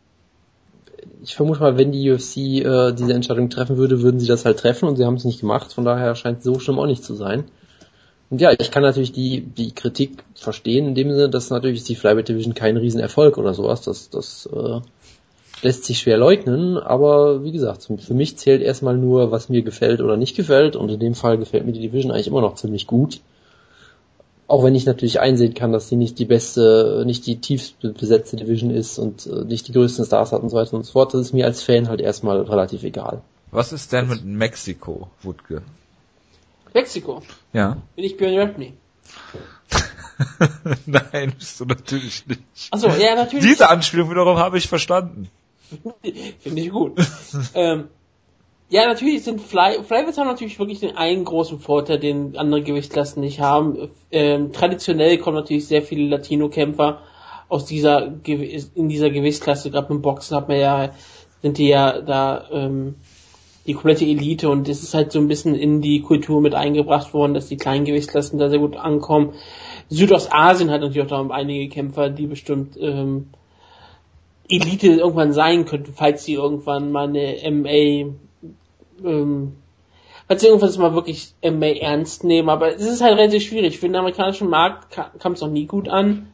[1.22, 4.58] ich vermute mal, wenn die UFC äh, diese Entscheidung treffen würde, würden sie das halt
[4.58, 5.72] treffen und sie haben es nicht gemacht.
[5.72, 7.44] Von daher scheint es so schlimm auch nicht zu sein.
[8.30, 11.96] Und ja, ich kann natürlich die, die Kritik verstehen, in dem Sinne, dass natürlich die
[11.96, 13.82] Flyweight Division kein Riesenerfolg oder sowas.
[13.82, 14.80] Das, das äh,
[15.62, 20.00] lässt sich schwer leugnen, aber wie gesagt, für mich zählt erstmal nur, was mir gefällt
[20.00, 20.76] oder nicht gefällt.
[20.76, 23.20] Und in dem Fall gefällt mir die Division eigentlich immer noch ziemlich gut.
[24.46, 28.36] Auch wenn ich natürlich einsehen kann, dass sie nicht die beste, nicht die tiefst besetzte
[28.36, 31.14] Division ist und äh, nicht die größten Stars hat und so weiter und so fort,
[31.14, 33.22] das ist mir als Fan halt erstmal relativ egal.
[33.50, 35.62] Was ist denn mit Mexiko, Wutke?
[36.74, 37.22] Mexiko.
[37.52, 37.78] Ja?
[37.96, 38.74] Bin ich Björn Rapney.
[40.87, 42.42] Nein, bist du natürlich nicht.
[42.70, 43.46] Achso, ja, natürlich.
[43.46, 45.28] Diese Anspielung wiederum habe ich verstanden.
[46.40, 47.00] Finde ich gut.
[47.54, 47.88] ähm,
[48.68, 53.20] ja, natürlich sind Fly, Flyweights haben natürlich wirklich den einen großen Vorteil, den andere Gewichtsklassen
[53.20, 53.90] nicht haben.
[54.12, 57.00] Ähm, traditionell kommen natürlich sehr viele Latino-Kämpfer
[57.48, 60.90] aus dieser in dieser Gewichtsklasse, gerade im Boxen hat man ja,
[61.42, 62.94] sind die ja da ähm,
[63.70, 67.14] die komplette Elite und das ist halt so ein bisschen in die Kultur mit eingebracht
[67.14, 69.35] worden, dass die kleinen Gewichtsklassen da sehr gut ankommen.
[69.88, 73.28] Südostasien hat natürlich auch da einige Kämpfer, die bestimmt ähm,
[74.48, 78.12] Elite irgendwann sein könnten, falls sie irgendwann mal eine MA
[79.09, 79.52] ähm,
[80.26, 83.78] falls sie irgendwas mal wirklich MA ernst nehmen, aber es ist halt relativ schwierig.
[83.78, 86.33] Für den amerikanischen Markt kam es noch nie gut an.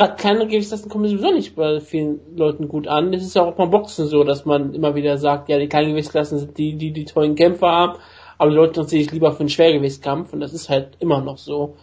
[0.00, 3.12] Gerade kleinere Gewichtsklassen kommen sowieso nicht bei vielen Leuten gut an.
[3.12, 5.90] Es ist ja auch beim Boxen so, dass man immer wieder sagt, ja, die kleinen
[5.90, 7.98] Gewichtsklassen sind die, die die tollen Kämpfer haben,
[8.38, 11.36] aber die Leute interessieren sich lieber für einen Schwergewichtskampf und das ist halt immer noch
[11.36, 11.76] so.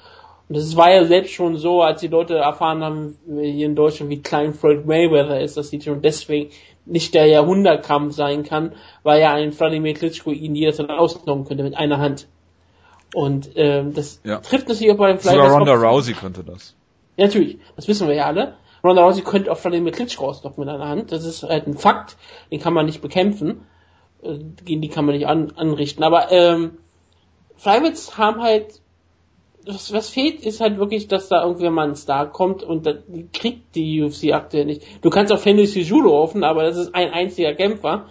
[0.50, 4.10] Und das war ja selbst schon so, als die Leute erfahren haben, hier in Deutschland,
[4.10, 6.50] wie klein Floyd Mayweather ist, dass die schon deswegen
[6.88, 11.78] nicht der Jahrhundertkampf sein kann, weil ja ein Vladimir Klitschko ihn jederzeit ausgenommen könnte mit
[11.78, 12.28] einer Hand.
[13.14, 14.40] Und ähm, das ja.
[14.40, 16.74] trifft natürlich auch bei dem Fly Sogar Ronda Rousey könnte das.
[17.18, 17.58] Ja, natürlich.
[17.76, 18.56] Das wissen wir ja alle.
[18.84, 21.12] Ronda Rousey könnte auch Vladimir Klitschko ausnocken mit einer Hand.
[21.12, 22.16] Das ist halt ein Fakt.
[22.52, 23.66] Den kann man nicht bekämpfen.
[24.22, 26.04] Äh, gegen die kann man nicht an, anrichten.
[26.04, 26.78] Aber ähm,
[27.58, 28.82] Flyweights haben halt
[29.68, 32.94] was, was fehlt, ist halt wirklich, dass da irgendwer mal ein Star kommt und da,
[32.94, 34.84] die kriegt die UFC aktuell nicht.
[35.02, 38.06] Du kannst auf Henry Cejudo hoffen, aber das ist ein einziger Kämpfer.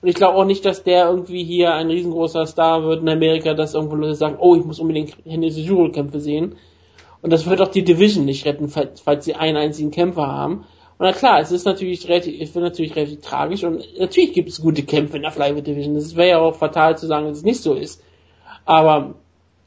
[0.00, 3.54] Und ich glaube auch nicht, dass der irgendwie hier ein riesengroßer Star wird in Amerika,
[3.54, 6.56] dass irgendwo Leute sagen, oh, ich muss unbedingt Henry Cejudo Kämpfe sehen.
[7.22, 10.64] Und das wird auch die Division nicht retten, falls, falls sie einen einzigen Kämpfer haben.
[10.98, 14.48] Und na klar, es ist natürlich relativ, es wird natürlich relativ tragisch und natürlich gibt
[14.48, 15.96] es gute Kämpfe in der Flyweight Division.
[15.96, 18.02] Es wäre ja auch fatal zu sagen, dass es nicht so ist.
[18.64, 19.14] Aber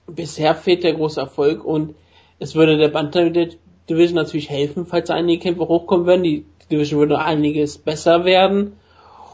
[0.07, 1.95] bisher fehlt der große Erfolg und
[2.39, 3.57] es würde der Bantamweight
[3.89, 6.23] Division natürlich helfen, falls einige Kämpfe hochkommen würden.
[6.23, 8.73] Die Division würde einiges besser werden.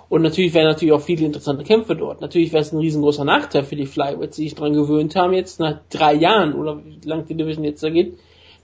[0.10, 2.22] Und natürlich wären natürlich auch viele interessante Kämpfe dort.
[2.22, 5.60] Natürlich wäre es ein riesengroßer Nachteil für die Flyweights, die sich daran gewöhnt haben, jetzt
[5.60, 8.17] nach drei Jahren oder wie lang die Division jetzt da geht.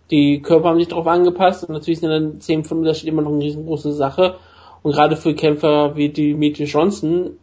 [0.10, 3.32] Die Körper haben sich darauf angepasst und natürlich sind dann 10 Pfund Unterschied immer noch
[3.32, 4.36] eine riesengroße Sache.
[4.84, 7.38] Und gerade für Kämpfer wie Dimitri Johnson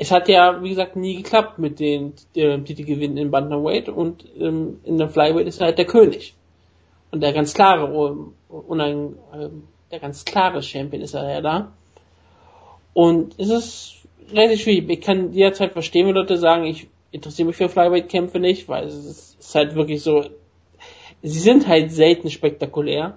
[0.00, 4.80] es hat ja, wie gesagt, nie geklappt mit den äh, Titelgewinnen in Bantamweight und ähm,
[4.84, 6.34] in der Flyweight ist er halt der König.
[7.10, 7.84] Und der ganz klare,
[8.48, 9.50] und ein, äh,
[9.90, 11.72] der ganz klare Champion ist er ja da.
[12.92, 13.94] Und es ist
[14.32, 14.88] relativ schwierig.
[14.90, 19.36] Ich kann jederzeit verstehen, wenn Leute sagen, ich interessiere mich für Flyweight-Kämpfe nicht, weil es
[19.38, 20.24] ist halt wirklich so,
[21.22, 23.16] sie sind halt selten spektakulär.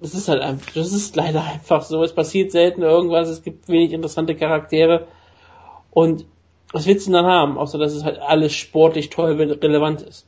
[0.00, 2.02] Das ist halt einfach, das ist leider einfach so.
[2.04, 5.08] Es passiert selten irgendwas, es gibt wenig interessante Charaktere.
[5.90, 6.24] Und
[6.72, 10.26] was willst du denn dann haben, außer dass es halt alles sportlich toll relevant ist?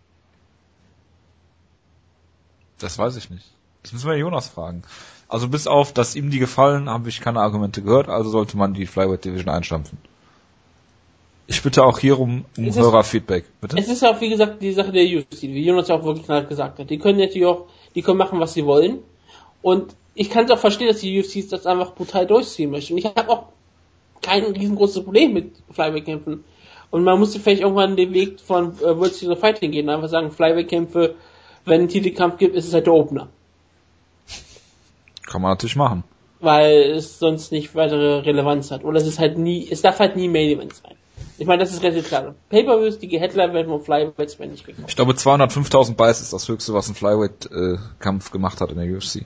[2.79, 3.47] Das weiß ich nicht.
[3.83, 4.83] Das müssen wir Jonas fragen.
[5.31, 8.75] Also bis auf, dass ihm die gefallen, habe ich keine Argumente gehört, also sollte man
[8.75, 9.97] die Flyweight Division einstampfen.
[11.47, 13.79] Ich bitte auch hier um, um Hörerfeedback, bitte.
[13.79, 16.25] Es ist ja auch, wie gesagt, die Sache der UFC, wie Jonas ja auch wirklich
[16.25, 16.91] klar gesagt hat.
[16.91, 18.99] Die können natürlich auch, die können machen, was sie wollen.
[19.63, 22.93] Und ich kann es auch verstehen, dass die UFC das einfach brutal durchziehen möchte.
[22.93, 23.45] Und ich habe auch
[24.23, 26.43] kein riesengroßes Problem mit Flyweight-Kämpfen.
[26.91, 30.09] Und man musste vielleicht irgendwann den Weg von äh, World Series of Fighting gehen, einfach
[30.09, 31.15] sagen, Flyweight-Kämpfe,
[31.67, 33.29] wenn ein Titelkampf gibt, ist es halt der Opener.
[35.31, 36.03] Kann man natürlich machen.
[36.41, 38.85] Weil es sonst nicht weitere Relevanz hat.
[38.85, 40.95] Oder es ist halt nie, es darf halt nie Main Event sein.
[41.39, 42.35] Ich meine, das ist relativ klar.
[42.51, 44.89] Pay-Per-Views, die Headline werden von Flyweights werden nicht gekauft.
[44.89, 48.87] Ich glaube, 205.000 Buys ist das höchste, was ein Flyweight-Kampf äh, gemacht hat in der
[48.87, 49.25] UFC.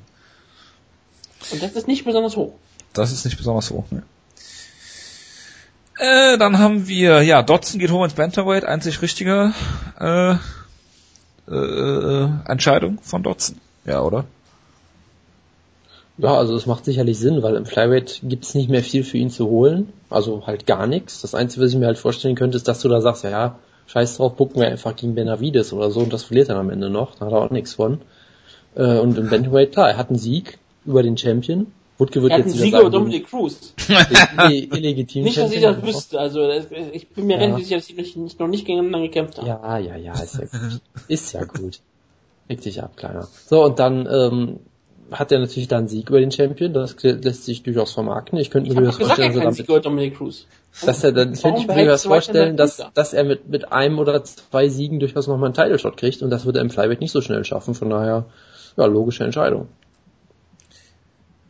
[1.51, 2.53] Und das ist nicht besonders hoch.
[2.93, 4.03] Das ist nicht besonders hoch, ne.
[5.99, 9.53] Äh, dann haben wir, ja, Dotson geht hoch ins Bantamweight, einzig richtige
[10.01, 10.35] äh,
[11.49, 13.61] äh, äh, Entscheidung von Dotson.
[13.85, 14.25] Ja, oder?
[16.17, 19.19] Ja, also es macht sicherlich Sinn, weil im Flyweight gibt es nicht mehr viel für
[19.19, 19.93] ihn zu holen.
[20.11, 21.23] Also halt gar nichts.
[21.23, 23.59] Das Einzige, was ich mir halt vorstellen könnte, ist, dass du da sagst, ja, ja
[23.87, 26.89] scheiß drauf, gucken wir einfach gegen Benavides oder so und das verliert dann am Ende
[26.89, 27.17] noch.
[27.17, 28.01] Da hat er auch nichts von.
[28.77, 31.67] Äh, und im Bantamweight, klar, er hat einen Sieg über den Champion,
[31.99, 33.73] Wutke wird er jetzt Sieger sagen, Dominic Cruz.
[34.49, 35.25] illegitim.
[35.25, 36.19] nicht, dass ich das wüsste.
[36.19, 36.49] Also
[36.93, 37.45] ich bin mir ja.
[37.45, 39.47] relativ sicher, dass sie nicht, noch nicht gegeneinander gekämpft haben.
[39.47, 40.81] Ja, ja, ja, ist ja gut.
[41.07, 41.81] ist ja gut.
[42.51, 43.29] Reg dich ab, Kleiner.
[43.47, 44.59] So, und dann ähm,
[45.19, 46.73] hat er natürlich dann Sieg über den Champion.
[46.73, 48.39] Das lässt sich durchaus vermarkten.
[48.39, 50.47] Ich könnte mir durchaus vorstellen, so damit, Sieg Dominic Cruz.
[50.85, 54.25] Dass er dann könnte ich mir durchaus vorstellen, dass, dass er mit, mit einem oder
[54.25, 57.13] zwei Siegen durchaus nochmal einen Title Shot kriegt und das wird er im Flyweight nicht
[57.13, 57.75] so schnell schaffen.
[57.75, 58.27] Von daher,
[58.77, 59.69] ja, logische Entscheidung.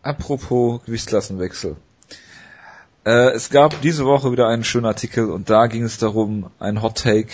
[0.03, 1.77] Apropos Gewichtsklassenwechsel.
[3.07, 6.83] Äh, es gab diese Woche wieder einen schönen Artikel und da ging es darum, ein
[6.83, 7.29] Hot Take.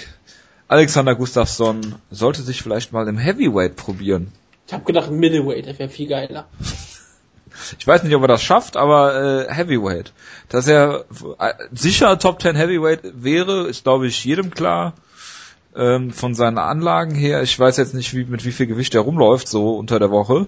[0.68, 4.32] Alexander Gustafsson sollte sich vielleicht mal im Heavyweight probieren.
[4.70, 6.46] Ich habe gedacht, Middleweight, das wäre viel geiler.
[7.76, 10.12] Ich weiß nicht, ob er das schafft, aber äh, Heavyweight.
[10.48, 11.06] Dass er
[11.40, 14.94] äh, sicher Top 10 Heavyweight wäre, ist glaube ich jedem klar.
[15.74, 17.42] ähm, von seinen Anlagen her.
[17.42, 20.46] Ich weiß jetzt nicht, wie, mit wie viel Gewicht er rumläuft, so unter der Woche,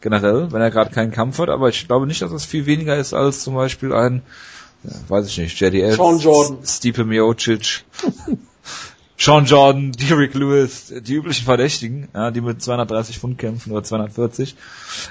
[0.00, 2.96] generell, wenn er gerade keinen Kampf hat, aber ich glaube nicht, dass es viel weniger
[2.96, 4.22] ist als zum Beispiel ein,
[4.84, 6.58] ja, weiß ich nicht, JDL, Sean Jordan.
[6.64, 7.84] Stipe Miocic,
[9.18, 14.54] Sean Jordan, Derek Lewis, die üblichen Verdächtigen, ja, die mit 230 Pfund kämpfen oder 240.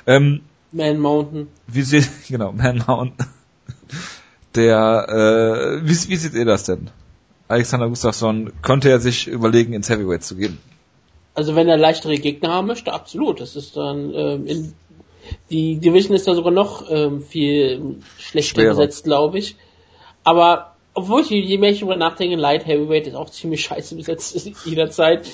[0.07, 0.41] Ähm,
[0.71, 1.47] Man Mountain.
[1.67, 3.27] wie sieht, genau, Man Mountain.
[4.55, 6.89] Der, äh, wie, wie seht ihr das denn?
[7.49, 10.57] Alexander Gustafsson, könnte er sich überlegen, ins Heavyweight zu gehen?
[11.33, 13.39] Also wenn er leichtere Gegner haben möchte, absolut.
[13.39, 14.73] Das ist dann ähm, in,
[15.49, 18.75] die Division ist da sogar noch ähm, viel schlechter Schwerer.
[18.75, 19.55] besetzt, glaube ich.
[20.23, 24.49] Aber obwohl ich je mehr ich darüber nachdenke, Light Heavyweight ist auch ziemlich scheiße besetzt
[24.65, 25.29] jederzeit.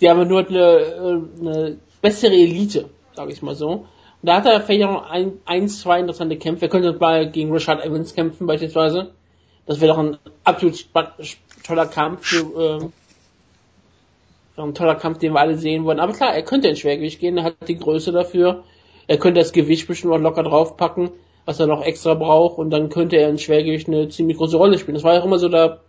[0.00, 3.70] Die haben nur eine, äh, eine bessere Elite, sage ich mal so.
[3.70, 3.86] Und
[4.22, 6.64] da hat er vielleicht auch ein, ein, zwei interessante Kämpfe.
[6.64, 9.12] Er könnte mal gegen Richard Evans kämpfen beispielsweise.
[9.66, 10.84] Das wäre doch ein absolut
[11.62, 12.92] toller Kampf für, ähm,
[14.56, 16.00] ein toller Kampf, den wir alle sehen wollen.
[16.00, 18.64] Aber klar, er könnte ins Schwergewicht gehen, er hat die Größe dafür.
[19.06, 21.10] Er könnte das Gewicht bestimmt auch locker draufpacken,
[21.48, 24.78] was er noch extra braucht, und dann könnte er in Schwergewicht eine ziemlich große Rolle
[24.78, 24.96] spielen.
[24.96, 25.80] Das war ja auch immer so der,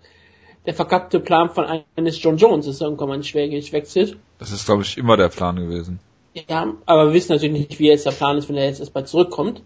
[0.66, 1.66] der verkappte Plan von
[1.98, 4.16] eines John Jones, dass er irgendwann mal ins Schwergewicht wechselt.
[4.40, 6.00] Das ist, glaube ich, immer der Plan gewesen.
[6.48, 8.96] Ja, aber wir wissen natürlich nicht, wie jetzt der Plan ist, wenn er jetzt erst
[8.96, 9.62] mal zurückkommt.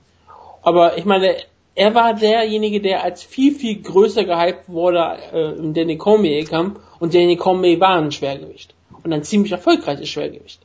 [0.63, 1.35] Aber ich meine,
[1.75, 7.13] er war derjenige, der als viel, viel größer gehypt wurde äh, im Danny Cormier-Kampf und
[7.13, 8.73] Danny Cormier war ein Schwergewicht.
[9.03, 10.59] Und ein ziemlich erfolgreiches Schwergewicht.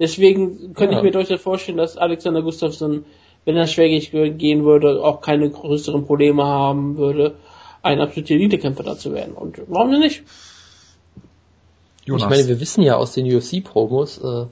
[0.00, 0.98] Deswegen könnte Ja.
[1.00, 3.04] ich mir durchaus vorstellen, dass Alexander Gustafsson,
[3.44, 7.34] wenn er Schwergewicht gehen würde, auch keine größeren Probleme haben würde,
[7.82, 9.34] ein absoluter Elitekämpfer dazu werden.
[9.34, 10.22] Und warum denn nicht?
[12.04, 12.22] Jonas.
[12.24, 14.46] Ich meine, wir wissen ja aus den UFC-Promos, äh,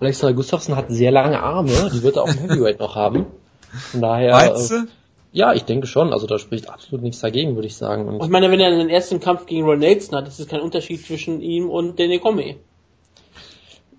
[0.00, 3.26] Alexander Gustafsson hat sehr lange Arme, die wird er auch im Heavyweight noch haben.
[3.70, 4.86] Von daher, äh,
[5.32, 8.08] ja, ich denke schon, also da spricht absolut nichts dagegen, würde ich sagen.
[8.08, 10.60] Und Ich meine, wenn er einen ersten Kampf gegen Ron Nelson hat, ist es kein
[10.60, 12.56] Unterschied zwischen ihm und Danny Cormier.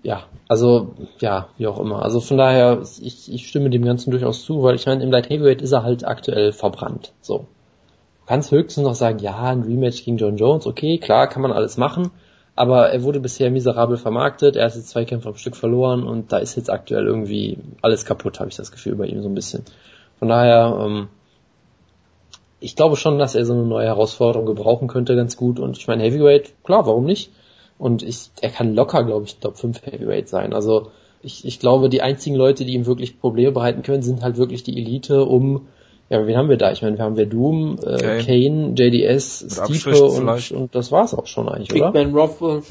[0.08, 2.02] Ja, also, ja, wie auch immer.
[2.02, 5.28] Also von daher, ich, ich stimme dem Ganzen durchaus zu, weil ich meine, im Light
[5.28, 7.12] Heavyweight ist er halt aktuell verbrannt.
[7.20, 7.40] So.
[7.40, 11.52] Du kannst höchstens noch sagen, ja, ein Rematch gegen John Jones, okay, klar, kann man
[11.52, 12.10] alles machen.
[12.56, 16.32] Aber er wurde bisher miserabel vermarktet, er hat jetzt zwei Kämpfe am Stück verloren und
[16.32, 19.34] da ist jetzt aktuell irgendwie alles kaputt, habe ich das Gefühl bei ihm so ein
[19.34, 19.64] bisschen.
[20.18, 21.08] Von daher, ähm,
[22.60, 25.60] ich glaube schon, dass er so eine neue Herausforderung gebrauchen könnte ganz gut.
[25.60, 27.30] Und ich meine, Heavyweight, klar, warum nicht?
[27.78, 30.52] Und ich, er kann locker, glaube ich, Top 5 Heavyweight sein.
[30.52, 30.90] Also
[31.22, 34.62] ich, ich glaube, die einzigen Leute, die ihm wirklich Probleme bereiten können, sind halt wirklich
[34.62, 35.68] die Elite um,
[36.10, 36.72] ja, wen haben wir da?
[36.72, 38.24] Ich meine, wir haben Verdum, äh, Kane.
[38.24, 41.92] Kane, JDS, Stipe und, und das war's auch schon eigentlich, Big oder?
[41.92, 42.62] Ben Rothwell,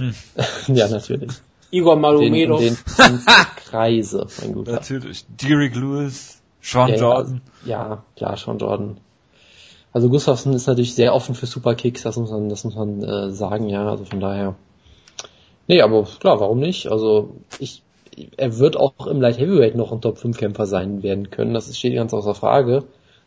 [0.68, 1.32] ja, natürlich.
[1.70, 2.60] Igor Den, Malomedov.
[2.60, 3.26] den fünf
[3.70, 4.72] Kreise, mein Guter.
[4.72, 5.26] Natürlich.
[5.28, 7.42] Derek Lewis, Sean Ja, ja, Jordan.
[7.66, 8.98] Ja, klar, schon Jordan.
[9.94, 13.32] Also Gustafsson ist natürlich sehr offen für Superkicks, das muss man, das muss man äh,
[13.32, 14.56] sagen, ja, also von daher.
[15.68, 16.88] Nee, aber klar, warum nicht?
[16.88, 17.84] Also ich,
[18.38, 21.76] er wird auch im Light Heavyweight noch ein Top 5 Kämpfer sein werden können, das
[21.78, 22.84] steht ganz außer Frage.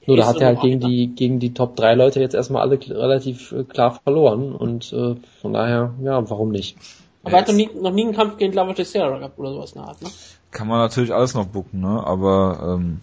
[0.06, 2.80] Nur da hat er halt gegen die, gegen die Top 3 Leute jetzt erstmal alle
[2.80, 6.78] relativ äh, klar verloren und äh, von daher, ja, warum nicht?
[7.22, 9.72] Aber er hat noch nie, noch nie einen Kampf gegen Lava Teixeira gehabt oder sowas
[9.72, 10.08] in der Art, ne?
[10.50, 12.02] Kann man natürlich alles noch bucken, ne?
[12.04, 13.00] Aber ähm,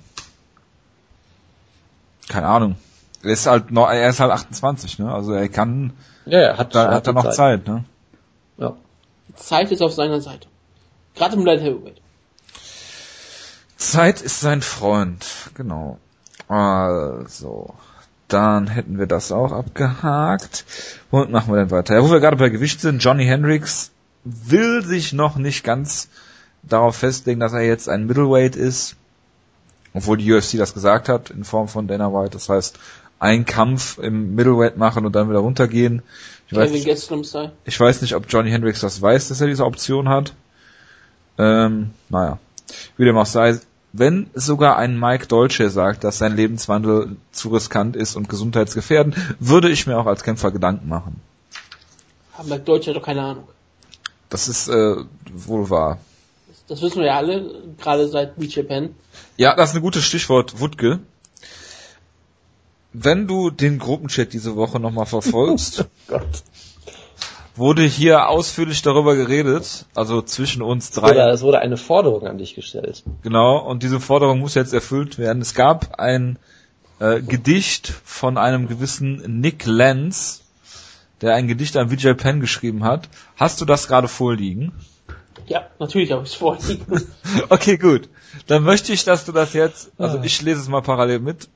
[2.28, 2.76] keine Ahnung.
[3.24, 5.14] Er ist halt noch, er ist halt 28, ne?
[5.14, 5.94] Also er kann,
[6.26, 7.86] Ja, er hat, da er hat er noch Zeit, ne?
[8.58, 8.76] Ja.
[9.38, 10.48] Zeit ist auf seiner Seite.
[11.16, 12.02] Gerade im Light Heavyweight.
[13.78, 16.00] Zeit ist sein Freund, genau.
[16.48, 17.74] Also,
[18.28, 20.66] dann hätten wir das auch abgehakt.
[21.12, 21.96] Womit machen wir denn weiter?
[21.96, 23.92] Ja, wo wir gerade bei Gewicht sind, Johnny Hendricks
[24.24, 26.10] will sich noch nicht ganz
[26.64, 28.96] darauf festlegen, dass er jetzt ein Middleweight ist,
[29.94, 32.32] obwohl die UFC das gesagt hat in Form von Dana White.
[32.32, 32.78] Das heißt,
[33.20, 36.04] ein Kampf im Middleweight machen und dann wieder runtergehen.
[36.50, 36.88] Ich weiß, nicht,
[37.66, 40.34] ich weiß nicht, ob Johnny Hendricks das weiß, dass er diese Option hat.
[41.38, 42.40] Ähm, naja,
[42.96, 43.60] wie dem auch sei,
[43.94, 49.70] wenn sogar ein Mike Dolce sagt, dass sein Lebenswandel zu riskant ist und gesundheitsgefährdend, würde
[49.70, 51.20] ich mir auch als Kämpfer Gedanken machen.
[52.38, 53.48] Aber Deutsche hat doch keine Ahnung.
[54.30, 54.96] Das ist äh,
[55.34, 56.00] wohl wahr.
[56.68, 58.90] Das wissen wir ja alle, gerade seit Beach Japan.
[59.38, 61.00] Ja, das ist ein gutes Stichwort, Wutke.
[63.00, 66.24] Wenn du den Gruppenchat diese Woche nochmal verfolgst, Gott.
[67.56, 71.12] wurde hier ausführlich darüber geredet, also zwischen uns drei.
[71.12, 73.04] Oder es wurde eine Forderung an dich gestellt.
[73.24, 75.42] Genau, und diese Forderung muss jetzt erfüllt werden.
[75.42, 76.38] Es gab ein
[77.00, 80.42] äh, Gedicht von einem gewissen Nick Lenz,
[81.22, 83.10] der ein Gedicht an Vijay Penn geschrieben hat.
[83.36, 84.72] Hast du das gerade vorliegen?
[85.48, 86.86] Ja, natürlich habe ich es vorliegen.
[87.50, 88.10] Okay, gut.
[88.48, 90.22] Dann möchte ich, dass du das jetzt, also Ah.
[90.24, 91.48] ich lese es mal parallel mit,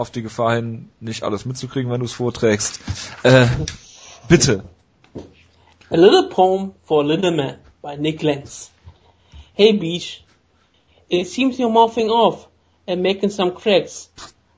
[0.00, 2.80] auf die Gefahr hin, nicht alles mitzukriegen, wenn du es vorträgst.
[3.22, 3.46] Äh,
[4.28, 4.64] bitte.
[5.90, 8.70] A Little Poem for a Little Man by Nick Lenz.
[9.52, 10.24] Hey Beach,
[11.08, 12.48] it seems you're mouthing off
[12.86, 14.10] and making some cracks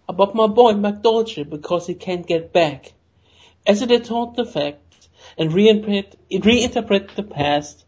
[0.09, 2.93] about my boy McDolce because he can't get back.
[3.67, 7.85] As it taught the fact and reinterpret, reinterpret the past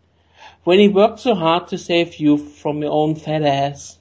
[0.65, 3.99] when he worked so hard to save you from your own fat ass.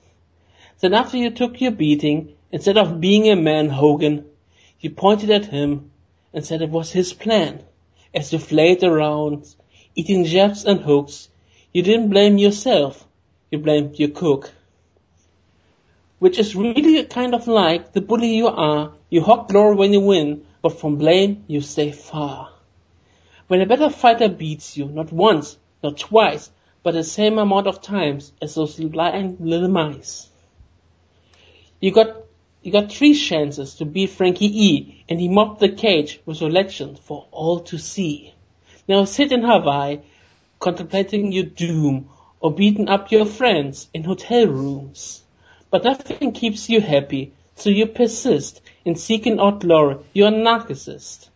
[0.80, 4.26] Then after you took your beating, instead of being a man, Hogan,
[4.80, 5.90] you pointed at him
[6.34, 7.64] and said it was his plan.
[8.14, 9.48] As you flayed around,
[9.96, 11.30] eating jabs and hooks,
[11.74, 13.08] you didn't blame yourself,
[13.50, 14.52] you blamed your cook.
[16.20, 20.02] Which is really kind of like the bully you are, you hog glory when you
[20.02, 22.52] win, but from blame you stay far.
[23.48, 26.52] When a better fighter beats you, not once, not twice,
[26.84, 30.30] but the same amount of times as those lying little mice.
[31.80, 32.23] You got
[32.64, 36.50] you got three chances to beat Frankie E, and he mopped the cage with your
[36.50, 38.34] legend for all to see.
[38.88, 40.00] Now sit in Hawaii,
[40.60, 45.24] contemplating your doom, or beating up your friends in hotel rooms.
[45.70, 49.98] But nothing keeps you happy, so you persist in seeking out glory.
[50.14, 51.28] You're a narcissist.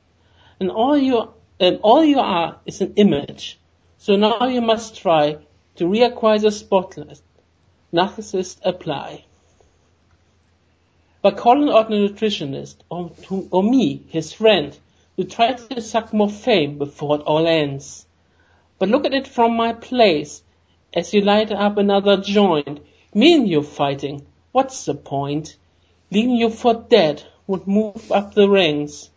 [0.61, 3.59] And all you, and all you are is an image.
[3.97, 5.39] So now you must try
[5.75, 7.19] to reacquire the spotlight.
[7.93, 9.25] Narcissist apply.
[11.21, 14.77] By calling out a nutritionist or, to, or me, his friend,
[15.17, 18.05] to try to suck more fame before it all ends.
[18.77, 20.43] But look at it from my place.
[20.93, 22.79] As you light up another joint,
[23.15, 25.57] me and you fighting, what's the point?
[26.11, 29.09] Leaving you for dead would move up the ranks.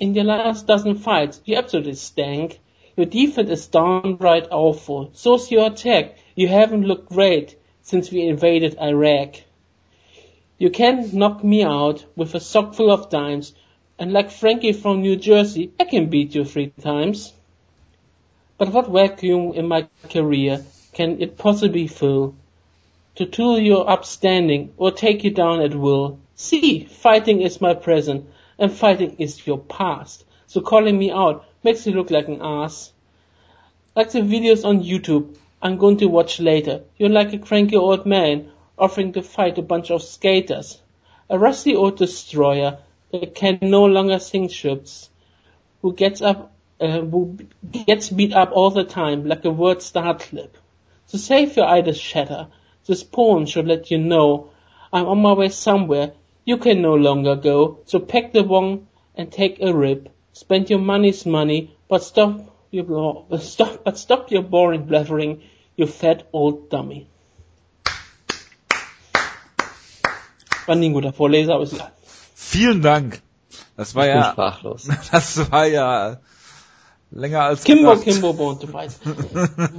[0.00, 2.58] In your last dozen fights, you absolutely stank.
[2.96, 5.10] Your defense is downright awful.
[5.12, 6.16] So's your attack.
[6.34, 9.36] You haven't looked great since we invaded Iraq.
[10.58, 13.54] You can knock me out with a sock full of dimes,
[13.96, 17.32] and like Frankie from New Jersey, I can beat you three times.
[18.58, 22.34] But what vacuum in my career can it possibly fill?
[23.14, 26.18] To tool you upstanding or take you down at will.
[26.34, 28.26] See, fighting is my present,
[28.58, 30.24] and fighting is your past.
[30.48, 32.92] So calling me out makes you look like an ass.
[33.94, 38.06] Like the videos on YouTube I'm going to watch later, you're like a cranky old
[38.06, 40.80] man offering to fight a bunch of skaters.
[41.30, 42.78] A rusty old destroyer
[43.12, 45.10] that can no longer sink ships,
[45.82, 47.38] who gets up, uh, who
[47.70, 50.56] gets beat up all the time like a word start clip.
[51.08, 52.48] To save your idols shatter,
[52.86, 54.50] this poem should let you know
[54.92, 56.12] I'm on my way somewhere
[56.48, 57.80] you can no longer go.
[57.84, 60.08] So pack the wong and take a rip.
[60.32, 65.42] Spend your money's money, but stop your stop, but stop your boring blathering,
[65.76, 67.06] you fat old dummy.
[70.68, 71.90] War nie ein guter Vorleser, aber ist egal.
[72.34, 73.20] Vielen Dank.
[73.76, 74.88] Das war Ich bin ja, sprachlos.
[75.12, 76.18] das war ja
[77.10, 78.04] länger als Kimbo, gedacht.
[78.04, 78.90] Kimbo, born to fight.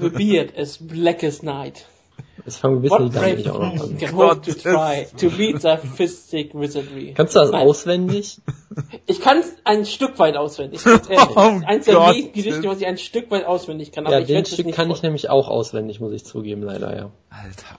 [0.01, 1.85] The beard as black as night.
[2.43, 4.11] Das fangen wir wissen damit auch noch an.
[4.15, 7.13] hope to try to beat the fistic wizardry.
[7.15, 7.67] Kannst du das Nein.
[7.67, 8.39] auswendig?
[9.07, 10.81] Ich kann ein Stück weit auswendig.
[10.85, 14.05] Oh Eins der wenigen Gedichte, was ich ein Stück weit auswendig kann.
[14.05, 16.23] Aber Ja, ich den es Stück nicht kann vor- ich nämlich auch auswendig, muss ich
[16.23, 17.11] zugeben, leider, ja.
[17.29, 17.77] Alter.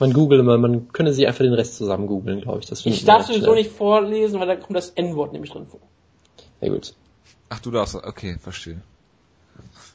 [0.00, 2.66] Man google immer, man könne sie einfach den Rest zusammen googeln, glaube ich.
[2.66, 5.80] Das Ich darf sowieso nicht vorlesen, weil da kommt das N-Wort nämlich drin vor.
[6.62, 6.94] Ja, gut.
[7.50, 8.80] Ach, du darfst, okay, verstehe.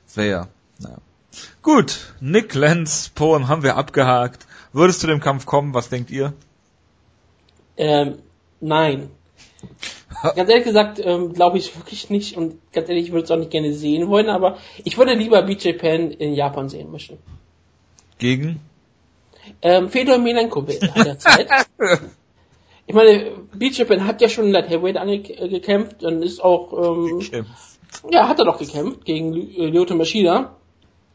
[0.05, 0.47] Das wäre ja,
[0.79, 0.97] naja.
[1.63, 4.45] Gut, Nick Lenz Poem haben wir abgehakt.
[4.73, 6.33] Würdest du dem Kampf kommen, was denkt ihr?
[7.75, 8.19] Ähm,
[8.61, 9.09] nein.
[10.35, 13.37] Ganz ehrlich gesagt, ähm, glaube ich wirklich nicht und ganz ehrlich, ich würde es auch
[13.37, 17.17] nicht gerne sehen wollen, aber ich würde lieber BJ Penn in Japan sehen möchten.
[18.19, 18.61] Gegen?
[19.61, 21.47] Ähm, Fedor Milenkovic an der Zeit.
[22.87, 27.19] Ich meine, Penn hat ja schon in Light Heavyweight angekämpft und ist auch, ähm,
[28.11, 30.55] ja, hat er doch gekämpft gegen äh, Lyoto Machida.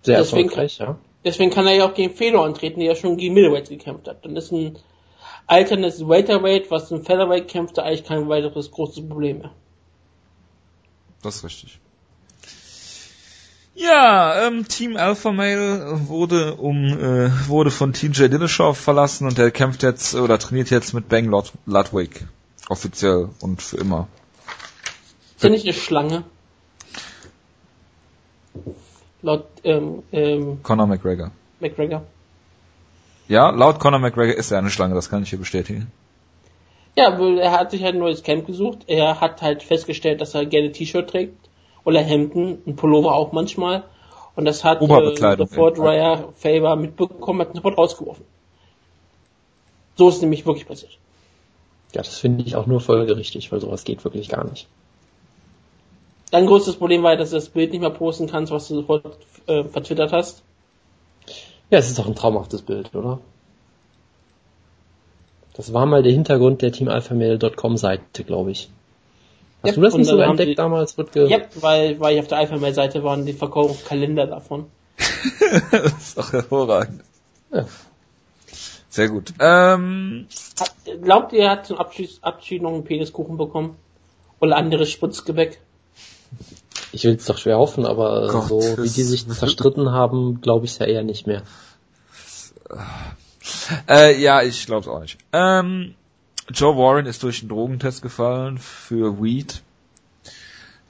[0.03, 0.99] Sehr Deswegen- erfolgreich, ja.
[1.25, 4.25] Deswegen kann er ja auch gegen Fedor antreten, der ja schon gegen Middleweight gekämpft hat.
[4.25, 4.79] Dann ist ein
[5.47, 9.53] alternes Welterweight, was ein Featherweight kämpft, da eigentlich kein weiteres großes Problem mehr.
[11.23, 11.79] Das ist richtig.
[13.75, 19.51] Ja, ähm, Team Alpha Male wurde um äh, wurde von TJ Dillashaw verlassen und der
[19.51, 22.27] kämpft jetzt oder trainiert jetzt mit Bang Lud Ludwig
[22.69, 24.09] offiziell und für immer.
[25.41, 26.25] Ja nicht eine Schlange.
[29.23, 31.31] Laut ähm, ähm, Conor McGregor.
[31.61, 32.03] McGregor.
[33.29, 35.93] Ja, laut Conor McGregor ist er eine Schlange, das kann ich hier bestätigen.
[36.97, 38.81] Ja, er hat sich halt ein neues Camp gesucht.
[38.89, 41.50] Er hat halt festgestellt, dass er gerne T-Shirt trägt
[41.85, 43.85] oder Hemden, ein Pullover auch manchmal.
[44.37, 45.85] Und das hat äh, sofort ja.
[45.85, 48.25] Raya Faber mitbekommen, hat ihn sofort rausgeworfen.
[49.97, 50.99] So ist nämlich wirklich passiert.
[51.93, 54.69] Ja, das finde ich auch nur folgerichtig, weil sowas geht wirklich gar nicht.
[56.31, 59.05] Dein größtes Problem war, dass du das Bild nicht mehr posten kannst, was du sofort
[59.47, 60.43] äh, vertwittert hast.
[61.71, 63.19] Ja, es ist doch ein traumhaftes Bild, oder?
[65.55, 68.71] Das war mal der Hintergrund der TeamAlphaMail.com Seite, glaube ich.
[69.63, 70.97] Hast Ja, du das und nicht sogar haben entdeckt die- damals?
[71.15, 74.67] Ja, weil, weil ich auf der Alpha-Mail-Seite waren die Verkaufskalender davon.
[75.71, 77.03] das ist doch hervorragend.
[77.53, 77.67] Ja.
[78.89, 79.33] Sehr gut.
[79.39, 80.27] Ähm,
[80.59, 83.77] Hat, glaubt ihr, er hat zum Abschied, Abschied noch einen Peniskuchen bekommen?
[84.41, 85.61] Oder anderes Spritzgebäck?
[86.93, 90.65] Ich will es doch schwer hoffen, aber Gott, so wie die sich zerstritten haben, glaube
[90.65, 91.43] ich es ja eher nicht mehr.
[93.89, 95.19] äh, ja, ich glaube es auch nicht.
[95.33, 95.95] Ähm,
[96.53, 99.63] Joe Warren ist durch einen Drogentest gefallen für Weed.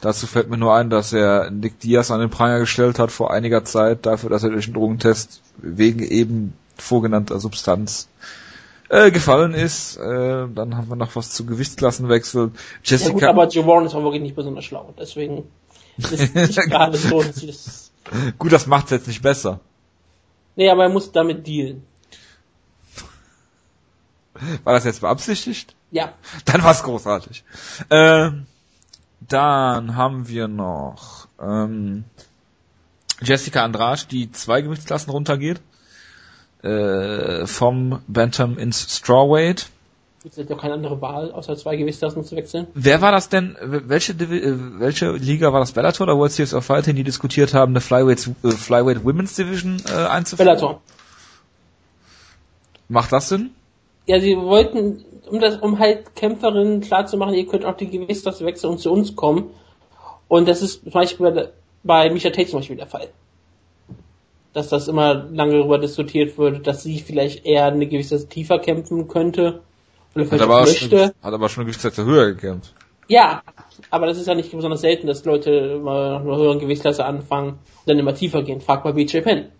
[0.00, 3.30] Dazu fällt mir nur ein, dass er Nick Diaz an den Pranger gestellt hat vor
[3.30, 8.08] einiger Zeit dafür, dass er durch einen Drogentest wegen eben vorgenannter Substanz
[8.88, 9.98] äh, gefallen ist.
[9.98, 12.50] Äh, dann haben wir noch was zu Gewichtsklassenwechsel.
[12.54, 14.94] Ja Jessica, gut, aber Joe Warren ist auch wirklich nicht besonders schlau.
[14.98, 15.44] Deswegen
[15.98, 17.92] ist es nicht gerade so, dass das...
[18.38, 19.60] gut, das macht's jetzt nicht besser.
[20.56, 21.82] Nee, aber er muss damit dealen.
[24.64, 25.74] War das jetzt beabsichtigt?
[25.90, 26.14] Ja.
[26.44, 27.44] Dann war's großartig.
[27.90, 28.46] Ähm,
[29.20, 32.04] dann haben wir noch ähm,
[33.20, 35.60] Jessica Andrade, die zwei Gewichtsklassen runtergeht.
[36.62, 39.70] Äh, vom Bantam ins Strawweight.
[40.24, 42.66] Jetzt hat ja keine andere Wahl, außer zwei Gewichtsklassen zu wechseln.
[42.74, 43.56] Wer war das denn?
[43.62, 45.72] Welche, äh, welche Liga war das?
[45.72, 49.82] Bellator oder World Series of Fighting, die diskutiert haben, eine Flyweight, äh, Flyweight Women's Division
[49.88, 50.48] äh, einzuführen?
[50.48, 50.82] Bellator.
[52.88, 53.50] Macht das Sinn?
[54.10, 58.72] Ja, sie wollten, um das, um halt Kämpferinnen klarzumachen, ihr könnt auch die Gewichtsklasse wechseln
[58.72, 59.50] und zu uns kommen.
[60.26, 61.48] Und das ist zum Beispiel bei,
[61.84, 63.10] bei Misha Tate zum Beispiel der Fall.
[64.52, 69.06] Dass das immer lange darüber diskutiert wird, dass sie vielleicht eher eine gewisse tiefer kämpfen
[69.06, 69.60] könnte.
[70.16, 71.14] Oder Hat vielleicht aber, auch auch schon, möchte.
[71.22, 72.74] hat aber schon eine Gewichtsklasse höher gekämpft.
[73.06, 73.42] Ja,
[73.90, 77.50] aber das ist ja nicht besonders selten, dass Leute immer nach einer höheren Gewichtsklasse anfangen
[77.50, 78.60] und dann immer tiefer gehen.
[78.60, 79.52] Frag mal BJ Penn.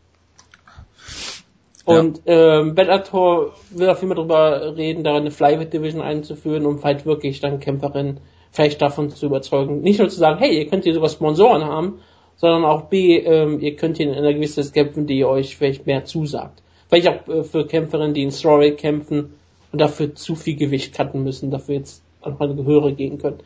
[1.98, 6.82] Und ähm, Bellator will auf jeden Fall darüber reden, da eine Flyweight Division einzuführen, um
[6.82, 8.20] halt wirklich dann Kämpferinnen
[8.52, 9.80] vielleicht davon zu überzeugen.
[9.82, 12.00] Nicht nur zu sagen, hey, ihr könnt hier sogar Sponsoren haben,
[12.36, 16.04] sondern auch B, ähm, ihr könnt hier in einer gewissen kämpfen, die euch vielleicht mehr
[16.04, 16.62] zusagt.
[16.88, 19.34] Vielleicht auch äh, für Kämpferinnen, die in Strawweight kämpfen
[19.72, 23.38] und dafür zu viel Gewicht cutten müssen, dafür jetzt auch mal Gehöre gehen können.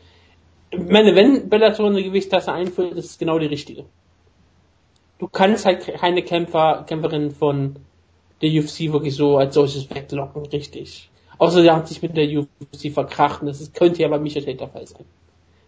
[0.71, 3.85] Ich meine, wenn Bellator eine Gewichtsklasse einführt, ist es genau die richtige.
[5.19, 7.77] Du kannst halt keine Kämpfer, Kämpferinnen von
[8.41, 11.09] der UFC wirklich so als solches weglocken, richtig.
[11.37, 14.45] Außer sie haben sich mit der UFC verkracht und das ist, könnte ja bei Michael
[14.45, 15.05] Tate der Fall sein.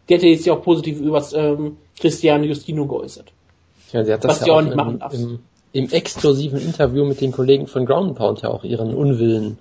[0.08, 3.32] Die hätte jetzt ja auch positiv über ähm, Cristiano Justino geäußert.
[3.92, 5.20] Ja, sie hat das Was ja auch auch nicht im, machen darfst.
[5.22, 5.40] im,
[5.74, 9.58] im exklusiven Interview mit den Kollegen von Ground and Pound ja auch ihren Unwillen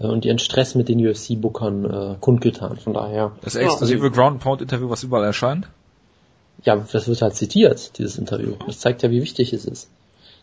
[0.00, 2.76] äh, und ihren Stress mit den UFC-Bookern äh, kundgetan.
[2.76, 5.68] Von daher, Das exklusive Ground Pound Interview, was überall erscheint.
[6.64, 8.54] ja, das wird halt zitiert, dieses Interview.
[8.66, 9.88] Das zeigt ja, wie wichtig es ist.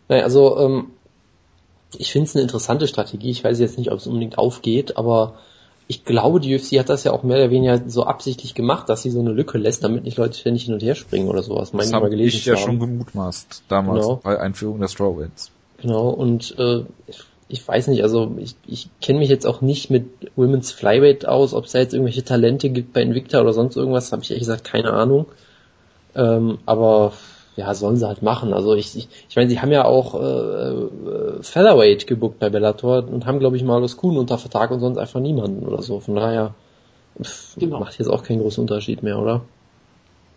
[0.07, 0.87] Naja, also ähm,
[1.97, 3.31] ich finde es eine interessante Strategie.
[3.31, 5.35] Ich weiß jetzt nicht, ob es unbedingt aufgeht, aber
[5.87, 9.01] ich glaube, die UFC hat das ja auch mehr oder weniger so absichtlich gemacht, dass
[9.01, 11.71] sie so eine Lücke lässt, damit nicht Leute ständig hin und her springen oder sowas.
[11.71, 14.19] Das ich habe gelesen ich ja schon gemutmaßt damals Genau.
[14.23, 15.51] bei Einführung der Strawweights.
[15.81, 19.89] Genau, und äh, ich, ich weiß nicht, also ich, ich kenne mich jetzt auch nicht
[19.89, 20.05] mit
[20.37, 24.13] Women's Flyweight aus, ob es da jetzt irgendwelche Talente gibt bei Invicta oder sonst irgendwas,
[24.13, 25.25] habe ich ehrlich gesagt keine Ahnung.
[26.15, 27.13] Ähm, aber
[27.55, 28.53] ja, sollen sie halt machen.
[28.53, 33.07] Also ich, ich, ich meine, sie haben ja auch äh, äh, Featherweight gebuckt bei Bellator
[33.07, 35.99] und haben, glaube ich, Marlos Kuhn unter Vertrag und sonst einfach niemanden oder so.
[35.99, 36.53] Von daher
[37.21, 37.79] pff, Genau.
[37.79, 39.41] macht jetzt auch keinen großen Unterschied mehr, oder?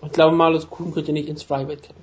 [0.05, 2.03] Ich glaube, Marlos Kuhn könnte nicht ins Flyweight kämpfen.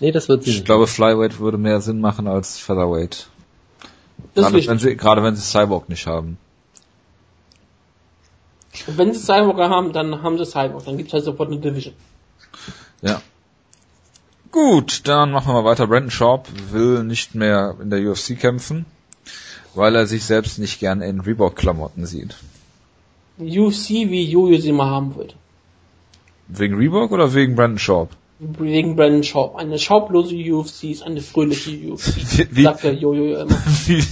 [0.00, 0.64] Nee, das wird sie Ich nicht.
[0.64, 3.28] glaube, Flyweight würde mehr Sinn machen als Featherweight.
[4.34, 6.38] Das ist Gerade wenn, sie, gerade wenn sie Cyborg nicht haben.
[8.86, 10.84] Und wenn sie Cyborger haben, dann haben sie Cyborg.
[10.86, 11.94] Dann gibt es halt sofort eine Division.
[13.02, 13.20] Ja.
[14.52, 15.86] Gut, dann machen wir mal weiter.
[15.86, 18.84] Brandon Sharp will nicht mehr in der UFC kämpfen,
[19.74, 22.36] weil er sich selbst nicht gern in Reebok-Klamotten sieht.
[23.38, 25.34] UFC, wie Jojo sie mal haben wird.
[26.48, 28.10] Wegen Reebok oder wegen Brandon Sharp?
[28.44, 29.54] Wegen Brandon Schaub.
[29.54, 32.16] Eine schaublose UFC ist eine fröhliche UFC.
[32.16, 33.56] Wie, wie, Sagt der Jojo ja immer.
[33.86, 34.02] wie,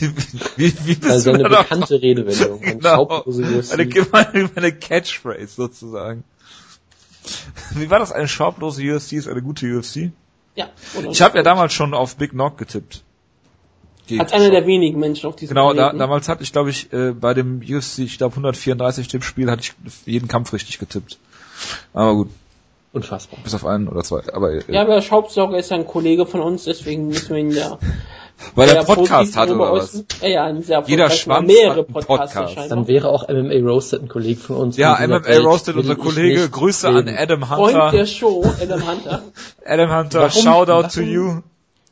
[0.57, 1.69] wie, wie bist Also eine drauf?
[1.69, 2.63] bekannte Redewendung.
[2.63, 3.09] Ein Genau.
[3.09, 3.73] schaublose UFC.
[4.13, 6.23] Eine, meine Catchphrase sozusagen.
[7.75, 8.13] Wie war das?
[8.13, 10.13] Eine schablose UFC ist eine gute UFC?
[10.61, 11.11] Ja.
[11.11, 13.03] Ich habe ja damals schon auf Big Knock getippt.
[14.19, 17.13] Als einer der wenigen Menschen auf diesem Genau, da, damals hatte ich, glaube ich, äh,
[17.13, 19.73] bei dem UFC, ich glaube 134 Tippspiel, hatte ich
[20.05, 21.19] jeden Kampf richtig getippt.
[21.93, 22.31] Aber gut,
[22.93, 23.39] Unfassbar.
[23.45, 24.23] bis auf einen oder zwei.
[24.33, 27.53] Aber äh, Ja, aber Schaubsauger ist ja ein Kollege von uns, deswegen müssen wir ihn
[27.53, 27.79] ja
[28.55, 30.05] Weil der er Podcast hat oder was?
[30.23, 32.71] Ja, ein sehr Jeder Schwanz mehrere hat einen Podcasts Podcast.
[32.71, 34.77] Dann wäre auch MMA Roasted ein Kollege von uns.
[34.77, 36.49] Ja, MMA Welt Roasted, unser Kollege.
[36.49, 37.17] Grüße an reden.
[37.19, 38.07] Adam Freund der Hunter.
[38.07, 39.23] Show, Adam Hunter.
[39.65, 41.43] Adam Hunter, Warum- Shoutout to warum- you.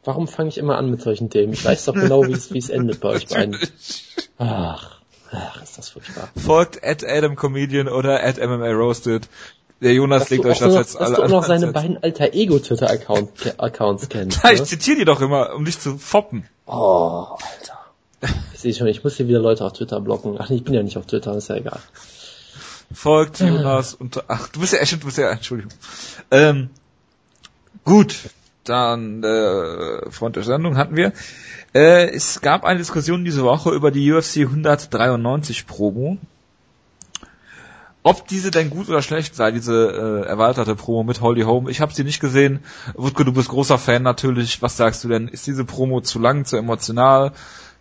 [0.05, 1.53] Warum fange ich immer an mit solchen Themen?
[1.53, 3.59] Ich weiß doch genau, wie es wie es endet bei euch beiden.
[4.39, 5.01] Ach,
[5.33, 6.29] ach, ist das furchtbar.
[6.37, 9.29] Folgt at Adam Comedian oder at MMA Roasted.
[9.81, 11.75] Der Jonas Dass legt euch das noch, jetzt dass alle du auch noch seine Herz.
[11.75, 14.43] beiden alter Ego Twitter Account, Accounts kennst.
[14.43, 14.67] Ja, ich Ne?
[14.67, 16.49] zitiere die doch immer, um dich zu foppen.
[16.67, 17.27] Oh,
[17.61, 17.79] Alter.
[18.53, 20.37] Ich sehe schon, ich muss hier wieder Leute auf Twitter blocken.
[20.39, 21.79] Ach, nee, ich bin ja nicht auf Twitter, ist ja egal.
[22.93, 25.73] Folgt Jonas und ach, du bist ja echt, du bist ja, Entschuldigung.
[26.31, 26.71] Ähm,
[27.85, 28.17] gut,
[28.65, 31.13] dann äh, Freund der Sendung hatten wir.
[31.75, 36.17] Äh, es gab eine Diskussion diese Woche über die UFC 193 Promo.
[38.09, 41.69] Ob diese denn gut oder schlecht sei, diese äh, erweiterte Promo mit Holly Holm.
[41.69, 42.61] Ich habe sie nicht gesehen.
[42.95, 44.63] Wutke, du bist großer Fan natürlich.
[44.63, 45.29] Was sagst du denn?
[45.29, 47.33] Ist diese Promo zu lang, zu emotional,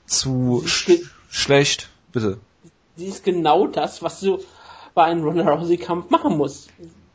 [0.05, 0.91] zu sch
[1.29, 1.87] schlecht?
[2.11, 2.39] Bitte.
[2.97, 4.39] Sie ist genau das, was du
[4.93, 6.71] bei einem Ronda Rousey Kampf machen musst.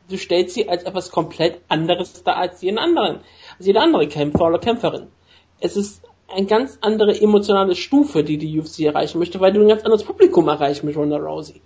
[0.09, 3.19] Du stellst sie als etwas komplett anderes dar als jeden anderen,
[3.59, 5.05] als jede andere Kämpfer oder Kämpferin.
[5.59, 6.01] Es ist
[6.35, 10.03] eine ganz andere emotionale Stufe, die die UFC erreichen möchte, weil du ein ganz anderes
[10.03, 11.61] Publikum erreichst mit Ronda Rousey.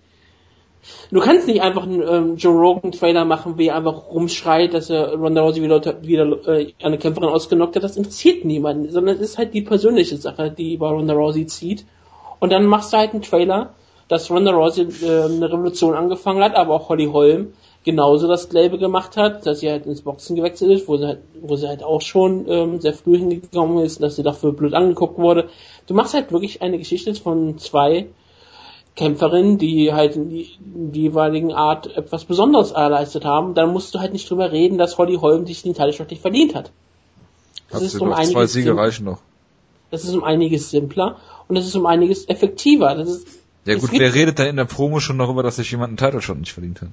[1.12, 4.90] Du kannst nicht einfach einen ähm, Joe Rogan Trailer machen, wie er einfach rumschreit, dass
[4.90, 7.84] er Ronda Rousey wieder, wieder äh, eine Kämpferin ausgenockt hat.
[7.84, 11.86] Das interessiert niemanden, sondern es ist halt die persönliche Sache, die bei Ronda Rousey zieht.
[12.40, 13.74] Und dann machst du halt einen Trailer,
[14.08, 17.54] dass Ronda Rousey äh, eine Revolution angefangen hat, aber auch Holly Holm
[17.88, 21.20] genauso das Gelbe gemacht hat, dass sie halt ins Boxen gewechselt ist, wo sie halt,
[21.40, 25.18] wo sie halt auch schon ähm, sehr früh hingekommen ist, dass sie dafür blöd angeguckt
[25.18, 25.48] wurde.
[25.88, 28.08] Du machst halt wirklich eine Geschichte von zwei
[28.98, 33.54] Kämpferinnen, die halt in, die, in die jeweiligen Art etwas Besonderes erleistet haben.
[33.54, 36.56] Dann musst du halt nicht drüber reden, dass Holly Holm sich den Titelshot nicht verdient
[36.56, 36.72] hat.
[37.70, 39.20] Das Hat ist um doch zwei einiges Siege reichen noch.
[39.92, 41.18] das ist um einiges simpler
[41.48, 42.96] und das ist um einiges effektiver.
[42.96, 43.28] Das ist
[43.66, 46.22] Ja gut, wer redet da in der Promo schon darüber, dass sich jemand einen Title
[46.22, 46.90] schon nicht verdient hat?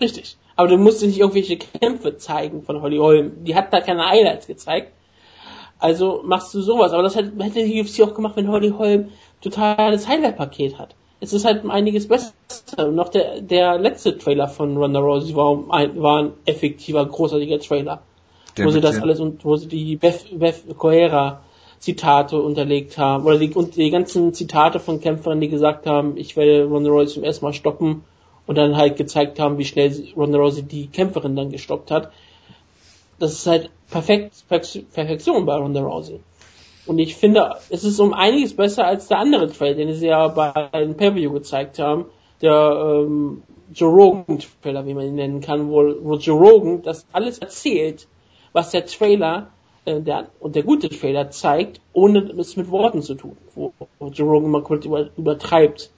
[0.00, 0.38] Richtig.
[0.56, 3.44] Aber du musst nicht irgendwelche Kämpfe zeigen von Holly Holm.
[3.44, 4.92] Die hat da keine Highlights gezeigt.
[5.78, 6.92] Also machst du sowas.
[6.92, 9.08] Aber das hätte, hätte die UFC auch gemacht, wenn Holly Holm
[9.42, 10.94] totales Highlight-Paket hat.
[11.20, 12.32] Es ist halt einiges besser.
[12.78, 17.58] Und noch der, der letzte Trailer von Ronda Rousey war, ein, war ein effektiver, großartiger
[17.60, 18.02] Trailer.
[18.56, 21.40] Der wo sie das alles und wo sie die Beth, Beth Coera
[21.78, 23.24] Zitate unterlegt haben.
[23.26, 27.14] Oder die, und die ganzen Zitate von Kämpfern, die gesagt haben, ich werde Ronda Rousey
[27.14, 28.04] zum ersten Mal stoppen
[28.46, 32.10] und dann halt gezeigt haben, wie schnell Ronda Rousey die Kämpferin dann gestoppt hat.
[33.18, 36.20] Das ist halt perfekt, Perf- Perfektion bei Ronda Rousey.
[36.86, 40.28] Und ich finde, es ist um einiges besser als der andere Trailer, den sie ja
[40.28, 42.06] bei einem Pay-Per-View gezeigt haben.
[42.40, 47.06] Der ähm, Joe Rogan Trailer, wie man ihn nennen kann, wo, wo Joe Rogan das
[47.12, 48.08] alles erzählt,
[48.52, 49.50] was der Trailer
[49.84, 53.36] äh, der, und der gute Trailer zeigt, ohne es mit Worten zu tun.
[53.54, 55.90] Wo, wo Joe Rogan immer komplett über, übertreibt.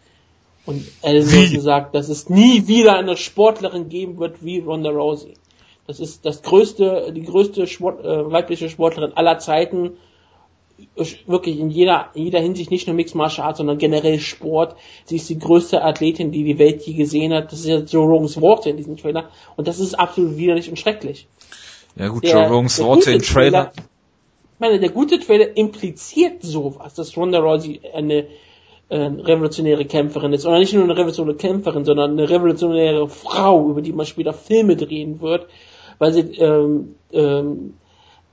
[0.66, 0.85] Und?
[1.03, 5.35] Wilson sagt, dass es nie wieder eine Sportlerin geben wird wie Ronda Rousey.
[5.87, 9.93] Das ist das größte, die größte Sport, äh, weibliche Sportlerin aller Zeiten.
[11.26, 14.76] Wirklich in jeder, in jeder Hinsicht nicht nur Mixed Martial Arts, sondern generell Sport.
[15.05, 17.53] Sie ist die größte Athletin, die die Welt je gesehen hat.
[17.53, 19.30] Das ist ja Joe Rogans Worte in diesem Trailer.
[19.57, 21.26] Und das ist absolut widerlich und schrecklich.
[21.97, 23.72] Ja gut, Der- Joe Rogans Worte im Trailer.
[23.74, 28.26] Ich meine, der gute Trailer impliziert sowas, dass Ronda Rousey eine
[28.89, 30.47] äh, revolutionäre Kämpferin ist.
[30.47, 34.76] Oder nicht nur eine revolutionäre Kämpferin, sondern eine revolutionäre Frau, über die man später Filme
[34.76, 35.47] drehen wird,
[35.99, 37.74] weil sie ähm, ähm,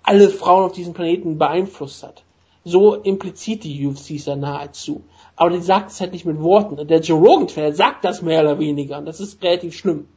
[0.03, 2.23] alle Frauen auf diesem Planeten beeinflusst hat.
[2.65, 5.03] So impliziert die UFC es ja nahezu.
[5.35, 6.87] Aber die sagt es halt nicht mit Worten.
[6.87, 8.97] Der Joe Rogan Trailer sagt das mehr oder weniger.
[8.97, 10.07] Und das ist relativ schlimm.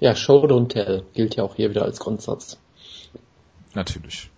[0.00, 2.58] Ja, Show don't tell gilt ja auch hier wieder als Grundsatz.
[3.74, 4.30] Natürlich.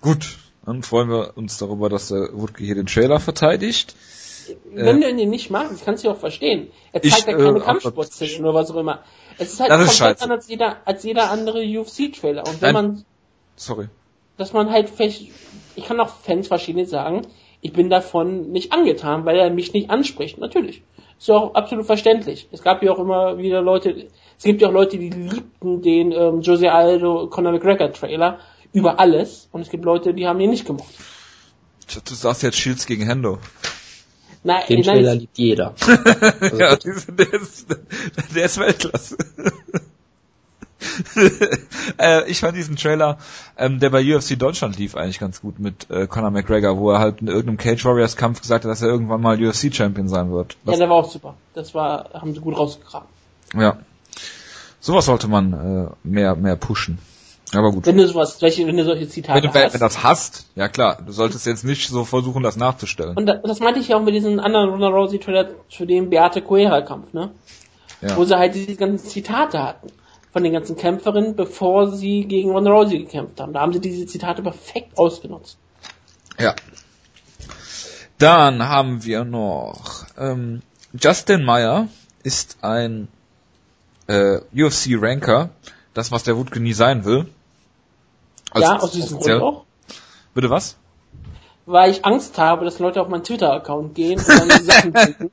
[0.00, 3.96] Gut, dann freuen wir uns darüber, dass der Wutke hier den Trailer verteidigt.
[4.72, 6.68] Wenn du ihn nicht magst, kannst du auch verstehen.
[6.92, 9.02] Er Ich, zeigt ja äh, keine aber- Kampfsportszenen oder was auch immer.
[9.38, 12.46] Es ist halt Das komplett anders als jeder, als jeder andere UFC-Trailer.
[12.46, 12.86] Und wenn Nein.
[12.88, 13.04] man,
[13.56, 13.88] Sorry.
[14.36, 15.28] dass man halt vielleicht,
[15.76, 17.22] ich kann auch Fans verschiedene sagen,
[17.62, 20.38] ich bin davon nicht angetan, weil er mich nicht anspricht.
[20.38, 20.82] Natürlich.
[21.18, 22.46] Ist ja auch absolut verständlich.
[22.52, 26.12] Es gab ja auch immer wieder Leute, es gibt ja auch Leute, die liebten den
[26.12, 28.38] ähm, Jose Aldo Conor McGregor Trailer
[28.72, 30.92] über alles und es gibt Leute, die haben ihn nicht gemocht.
[32.04, 33.38] Du sagst jetzt Shields gegen Hendo.
[34.44, 35.74] Nein, Den nein, Trailer liebt jeder.
[36.40, 37.66] Also ja, der ist,
[38.34, 39.16] der ist Weltklasse.
[41.98, 43.18] äh, ich fand diesen Trailer,
[43.56, 46.98] ähm, der bei UFC Deutschland lief, eigentlich ganz gut mit äh, Conor McGregor, wo er
[46.98, 50.30] halt in irgendeinem Cage Warriors Kampf gesagt hat, dass er irgendwann mal UFC Champion sein
[50.30, 50.52] wird.
[50.52, 51.34] ja, Das, der war auch super.
[51.54, 53.06] Das war, haben sie gut rausgekramt.
[53.54, 53.78] ja.
[54.78, 56.98] Sowas sollte man äh, mehr mehr pushen.
[57.52, 57.86] Aber gut.
[57.86, 59.74] Wenn du sowas, welche, wenn du solche Zitate Wenn du, wenn hast.
[59.74, 63.16] du das hast, ja klar, du solltest jetzt nicht so versuchen, das nachzustellen.
[63.16, 66.10] Und das, das meinte ich ja auch mit diesem anderen Ronda Rousey Trailer für den
[66.10, 67.30] Beate Coera Kampf, ne?
[68.00, 68.16] Ja.
[68.16, 69.88] Wo sie halt diese ganzen Zitate hatten
[70.36, 73.54] von den ganzen Kämpferinnen, bevor sie gegen Ronda Rousey gekämpft haben.
[73.54, 75.56] Da haben sie diese Zitate perfekt ausgenutzt.
[76.38, 76.54] Ja.
[78.18, 80.60] Dann haben wir noch ähm,
[80.92, 81.88] Justin Meyer
[82.22, 83.08] ist ein
[84.08, 85.48] äh, UFC-Ranker,
[85.94, 87.30] das was der Wutke nie sein will.
[88.50, 89.64] Also ja, aus diesem offiziell- Grund auch.
[90.34, 90.76] Bitte was?
[91.64, 95.30] Weil ich Angst habe, dass Leute auf meinen Twitter-Account gehen und dann Sachen klicken,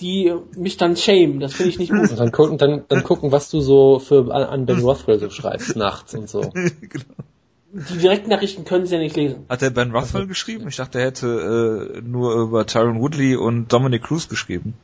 [0.00, 1.40] die mich dann shamen.
[1.40, 2.10] Das finde ich nicht gut.
[2.10, 5.30] Und dann gucken, dann, dann gucken, was du so für an, an Ben Rothwell so
[5.30, 6.40] schreibst nachts und so.
[6.52, 7.04] genau.
[7.72, 9.46] Die Direktnachrichten können sie ja nicht lesen.
[9.48, 10.68] Hat der Ben Rothwell geschrieben?
[10.68, 14.74] Ich dachte, er hätte äh, nur über Tyron Woodley und Dominic Cruz geschrieben.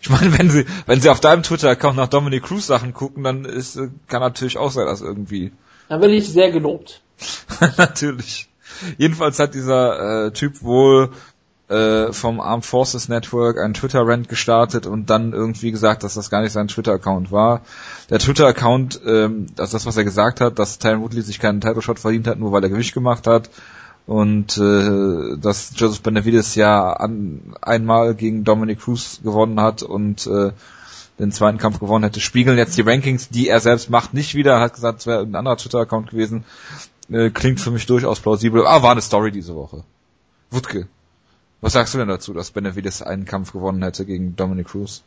[0.00, 3.44] Ich meine, wenn sie, wenn sie auf deinem Twitter-Account nach Dominic Cruz Sachen gucken, dann
[3.44, 5.52] ist, äh, kann natürlich auch sein, dass irgendwie
[5.88, 7.02] Da werde ich sehr gelobt.
[7.76, 8.48] Natürlich.
[8.96, 11.10] Jedenfalls hat dieser äh, Typ wohl
[11.72, 16.42] äh, vom Armed Forces Network einen Twitter-Rant gestartet und dann irgendwie gesagt, dass das gar
[16.42, 17.62] nicht sein Twitter-Account war.
[18.10, 21.60] Der Twitter-Account, ähm, das ist das, was er gesagt hat, dass Tyron Woodley sich keinen
[21.60, 23.50] Title-Shot verdient hat, nur weil er Gewicht gemacht hat.
[24.06, 30.50] Und äh, dass Joseph Benavides ja an, einmal gegen Dominic Cruz gewonnen hat und äh,
[31.18, 34.54] den zweiten Kampf gewonnen hätte, spiegeln jetzt die Rankings, die er selbst macht, nicht wieder.
[34.54, 36.44] Er hat gesagt, es wäre ein anderer Twitter-Account gewesen.
[37.10, 38.66] Äh, klingt für mich durchaus plausibel.
[38.66, 39.84] Ah, war eine Story diese Woche.
[40.50, 40.88] Wutke,
[41.62, 45.02] was sagst du denn dazu, dass Benavides einen Kampf gewonnen hätte gegen Dominic Cruz?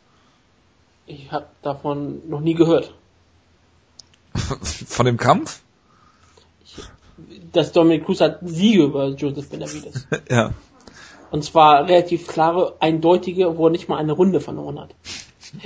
[1.06, 2.95] Ich habe davon noch nie gehört.
[4.34, 5.62] Von dem Kampf?
[7.51, 10.08] Dass Dominic Cruz hat Siege über Joseph Benavides.
[10.30, 10.53] ja.
[11.30, 14.95] Und zwar relativ klare, eindeutige, wo er nicht mal eine Runde verloren hat.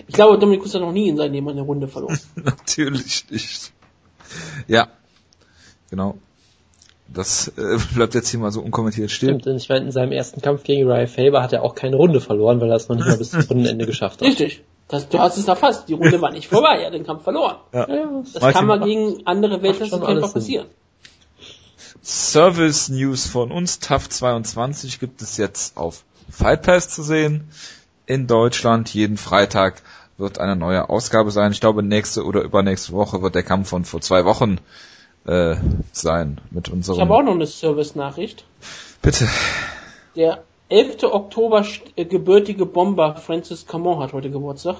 [0.07, 2.19] Ich glaube, Dominic Cruz hat noch nie in seinem Leben eine Runde verloren.
[2.35, 3.71] Natürlich nicht.
[4.67, 4.87] Ja.
[5.89, 6.17] Genau.
[7.13, 9.29] Das äh, bleibt jetzt hier mal so unkommentiert stehen.
[9.39, 11.95] Stimmt, und ich meine, in seinem ersten Kampf gegen Ryan Faber hat er auch keine
[11.95, 14.27] Runde verloren, weil er es noch nicht mal bis zum Rundenende geschafft hat.
[14.27, 14.63] Richtig.
[14.87, 15.87] Das, du hast es erfasst.
[15.89, 16.79] Die Runde war nicht vorbei.
[16.79, 17.57] Er hat den Kampf verloren.
[17.73, 17.85] Ja.
[17.85, 20.21] Das Martin, kann mal macht- gegen andere Sinn.
[20.21, 20.67] passieren.
[22.01, 27.49] Service News von uns, TAF 22 gibt es jetzt auf Fight Pass zu sehen.
[28.05, 29.81] In Deutschland jeden Freitag
[30.17, 31.51] wird eine neue Ausgabe sein.
[31.51, 34.59] Ich glaube, nächste oder übernächste Woche wird der Kampf von vor zwei Wochen
[35.25, 35.55] äh,
[35.91, 36.99] sein mit Ich unserem.
[37.01, 38.45] habe auch noch eine Service-Nachricht.
[39.01, 39.27] Bitte.
[40.15, 41.03] Der 11.
[41.03, 41.65] Oktober
[41.95, 44.77] äh, gebürtige Bomber Francis Camon hat heute Geburtstag.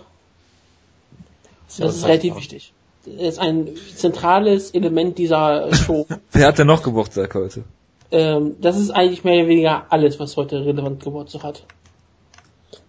[1.78, 2.74] Das ist relativ wichtig.
[3.06, 6.06] Er ist ein zentrales Element dieser Show.
[6.32, 7.64] Wer hat denn noch Geburtstag heute?
[8.12, 11.64] ähm, das ist eigentlich mehr oder weniger alles, was heute relevant Geburtstag hat.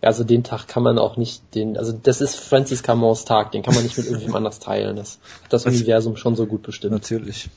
[0.03, 3.63] Also den Tag kann man auch nicht, den, also das ist Francis Camons Tag, den
[3.63, 4.97] kann man nicht mit irgendjemand anders teilen.
[4.97, 6.93] Das hat das Universum schon so gut bestimmt.
[6.93, 7.51] Natürlich.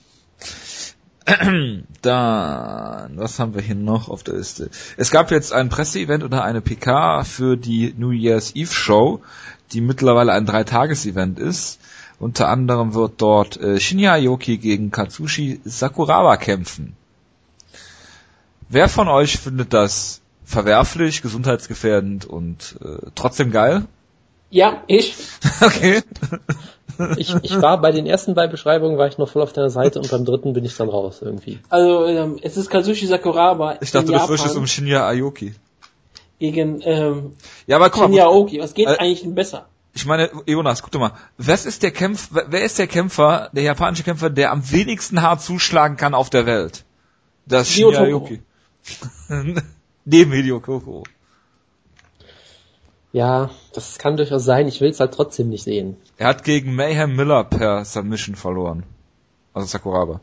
[2.02, 4.70] Dann, was haben wir hier noch auf der Liste?
[4.98, 9.22] Es gab jetzt ein Presseevent oder eine PK für die New Year's Eve Show,
[9.72, 11.80] die mittlerweile ein Dreitages-Event ist.
[12.20, 16.98] Unter anderem wird dort äh, Shinya Aoki gegen Katsushi Sakuraba kämpfen.
[18.68, 23.86] Wer von euch findet das verwerflich, gesundheitsgefährdend und äh, trotzdem geil?
[24.50, 25.16] Ja, ich.
[25.62, 26.02] Okay.
[27.18, 29.98] Ich, ich war bei den ersten beiden Beschreibungen war ich noch voll auf deiner Seite
[30.00, 31.58] und beim dritten bin ich dann raus irgendwie.
[31.70, 35.56] Also ähm, es ist Kazushi Sakuraba Ich dachte, in du Japan fürchtest um Shinya Aoki.
[36.38, 37.34] gegen ähm,
[37.66, 38.60] Ja, aber guck mal, Shinya Aoki.
[38.60, 39.66] Was geht Äh, eigentlich denn besser?
[39.96, 41.14] Ich meine, Jonas, guck doch mal.
[41.40, 45.42] Was ist der Kämpf, wer ist der Kämpfer, der japanische Kämpfer, der am wenigsten hart
[45.42, 46.84] zuschlagen kann auf der Welt?
[47.48, 48.02] Das ist Shinya.
[48.02, 48.42] Aoki.
[50.06, 51.04] Neben Hideo Koko.
[53.14, 55.98] Ja, das kann durchaus sein, ich will es halt trotzdem nicht sehen.
[56.18, 58.84] Er hat gegen Mayhem Miller per Submission verloren.
[59.54, 60.20] Also Sakuraba.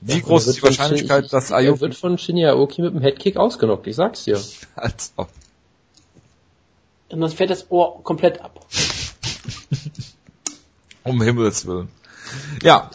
[0.00, 2.82] Wie Ja, groß er ist die Wahrscheinlichkeit, Shin- dass Er Aoki wird von Shinya Aoki
[2.82, 4.40] mit dem Headkick ausgenockt, ich sag's dir.
[4.76, 5.28] als ob.
[7.10, 8.64] Und dann fällt das Ohr komplett ab.
[11.02, 11.88] Um Himmels Willen.
[12.62, 12.90] Ja.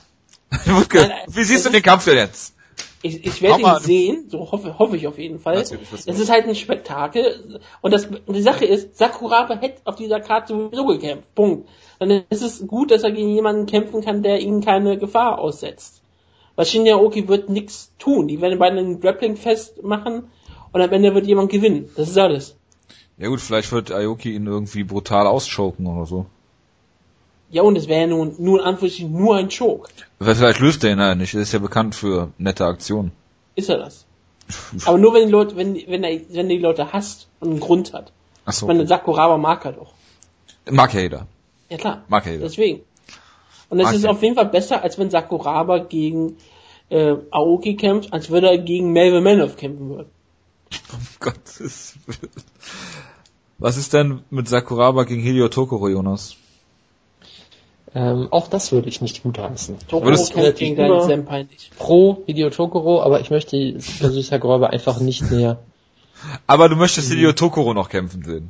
[0.65, 2.53] Wutke, Wie siehst du den Kampf denn jetzt?
[3.05, 5.57] Ich, ich werde ihn sehen, so hoffe, hoffe ich auf jeden Fall.
[5.57, 7.59] Es ist halt ein Spektakel.
[7.81, 11.35] Und, das, und die Sache ist, Sakuraba hätte auf dieser Karte sowieso gekämpft.
[11.35, 11.69] Punkt.
[11.99, 16.01] Dann ist es gut, dass er gegen jemanden kämpfen kann, der ihm keine Gefahr aussetzt.
[16.55, 18.27] Weil Shinya Aoki wird nichts tun.
[18.27, 20.31] Die werden beide ein Grappling festmachen
[20.71, 21.91] und am Ende wird jemand gewinnen.
[21.95, 22.55] Das ist alles.
[23.19, 26.25] Ja gut, vielleicht wird Aoki ihn irgendwie brutal ausschoken oder so.
[27.49, 29.89] Ja, und es wäre ja nun, nur in Anführungsstrichen nur ein Choke.
[30.19, 31.33] Weil Vielleicht löst er ihn ja nicht.
[31.33, 33.11] Er ist ja bekannt für nette Aktionen.
[33.55, 34.05] Ist er das?
[34.85, 37.59] Aber nur wenn die Leute, wenn, wenn er, wenn er die Leute hasst und einen
[37.59, 38.11] Grund hat.
[38.45, 38.65] Achso.
[38.65, 39.93] Ich meine, Sakuraba mag er doch.
[40.69, 41.27] Mag ja jeder.
[41.69, 42.03] Ja klar.
[42.07, 42.43] Mag ja jeder.
[42.43, 42.81] Deswegen.
[43.69, 46.37] Und es ist auf jeden Fall besser, als wenn Sakuraba gegen
[46.89, 50.09] äh, Aoki kämpft, als würde er gegen Melvin Manoff kämpfen würde.
[50.91, 52.31] Um Gottes Willen.
[53.57, 56.35] Was ist denn mit Sakuraba gegen Hideo Tokoro, Jonas?
[57.95, 59.77] Ähm, auch das würde ich nicht gut heißen.
[59.87, 61.77] Tokoro kämpft gegen deinen Senpai nicht.
[61.77, 65.59] Pro Hideo Tokoro, aber ich möchte Kazuya Sakuraba einfach nicht näher.
[66.45, 68.49] Aber du möchtest Hideo Tokoro noch kämpfen sehen.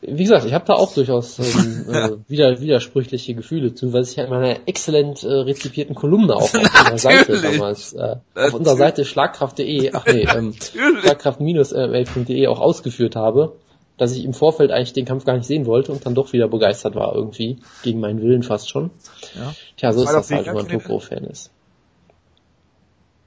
[0.00, 4.16] Wie gesagt, ich habe da auch durchaus ähm, äh, wieder, widersprüchliche Gefühle zu, weil ich
[4.16, 8.76] ja in meiner exzellent äh, rezipierten Kolumne auch auf unserer Seite damals, äh, auf unserer
[8.76, 11.02] Seite schlagkraft.de, ach nee, ähm, Natürlich.
[11.02, 13.56] schlagkraft-mail.de auch ausgeführt habe,
[13.98, 16.48] dass ich im Vorfeld eigentlich den Kampf gar nicht sehen wollte und dann doch wieder
[16.48, 18.90] begeistert war irgendwie, gegen meinen Willen fast schon.
[19.34, 19.54] Ja.
[19.76, 20.68] Tja, so ist Fight of das halt, wenn man?
[20.68, 21.50] Tokoro-Fan ist.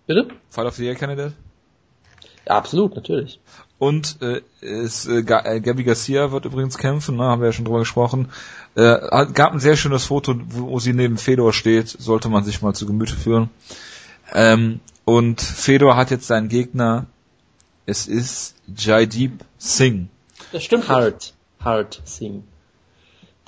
[0.08, 0.28] Bitte?
[0.50, 1.34] Fight of the Year Candidate?
[2.48, 3.40] Ja, absolut, natürlich.
[3.78, 7.66] Und äh, es, äh, äh, Gabby Garcia wird übrigens kämpfen, ne, haben wir ja schon
[7.66, 8.30] drüber gesprochen.
[8.76, 8.98] Äh,
[9.34, 12.74] gab ein sehr schönes Foto, wo, wo sie neben Fedor steht, sollte man sich mal
[12.74, 13.50] zu Gemüte führen.
[14.34, 17.08] Ähm, und Fedor hat jetzt seinen Gegner,
[17.86, 20.08] es ist Jaideep Singh.
[20.52, 20.90] Das stimmt.
[20.90, 22.44] Hart, Hart Singh.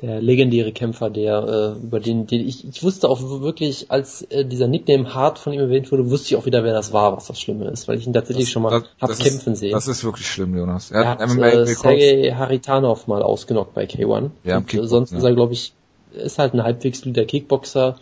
[0.02, 4.44] Der legendäre Kämpfer, der, äh, über den, den ich, ich wusste auch wirklich, als äh,
[4.44, 7.28] dieser Nickname Hart von ihm erwähnt wurde, wusste ich auch wieder, wer das war, was
[7.28, 9.72] das Schlimme ist, weil ich ihn tatsächlich schon mal hab das kämpfen ist, sehen.
[9.72, 10.92] Das ist wirklich schlimm, Jonas.
[10.92, 11.66] er Er hat hat äh.
[11.68, 14.32] Sergei Haritanov mal ausgenockt bei K1.
[14.44, 15.20] Ja, Und, äh, sonst ja.
[15.20, 15.72] ist er, glaube ich,
[16.12, 17.96] ist halt ein halbwegs guter Kickboxer,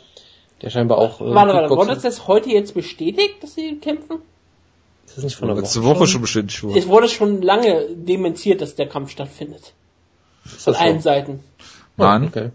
[0.61, 4.21] der scheinbar auch äh, Warte, warte, wurde das heute jetzt bestätigt, dass sie kämpfen?
[5.11, 5.63] Ist das nicht von der Woche?
[5.63, 6.79] letzte Woche schon bestätigt wurde.
[6.79, 9.73] Es wurde schon lange dementiert, dass der Kampf stattfindet.
[10.45, 10.85] Ist Von das so?
[10.87, 11.43] allen Seiten.
[11.97, 12.27] Nein.
[12.27, 12.51] Okay.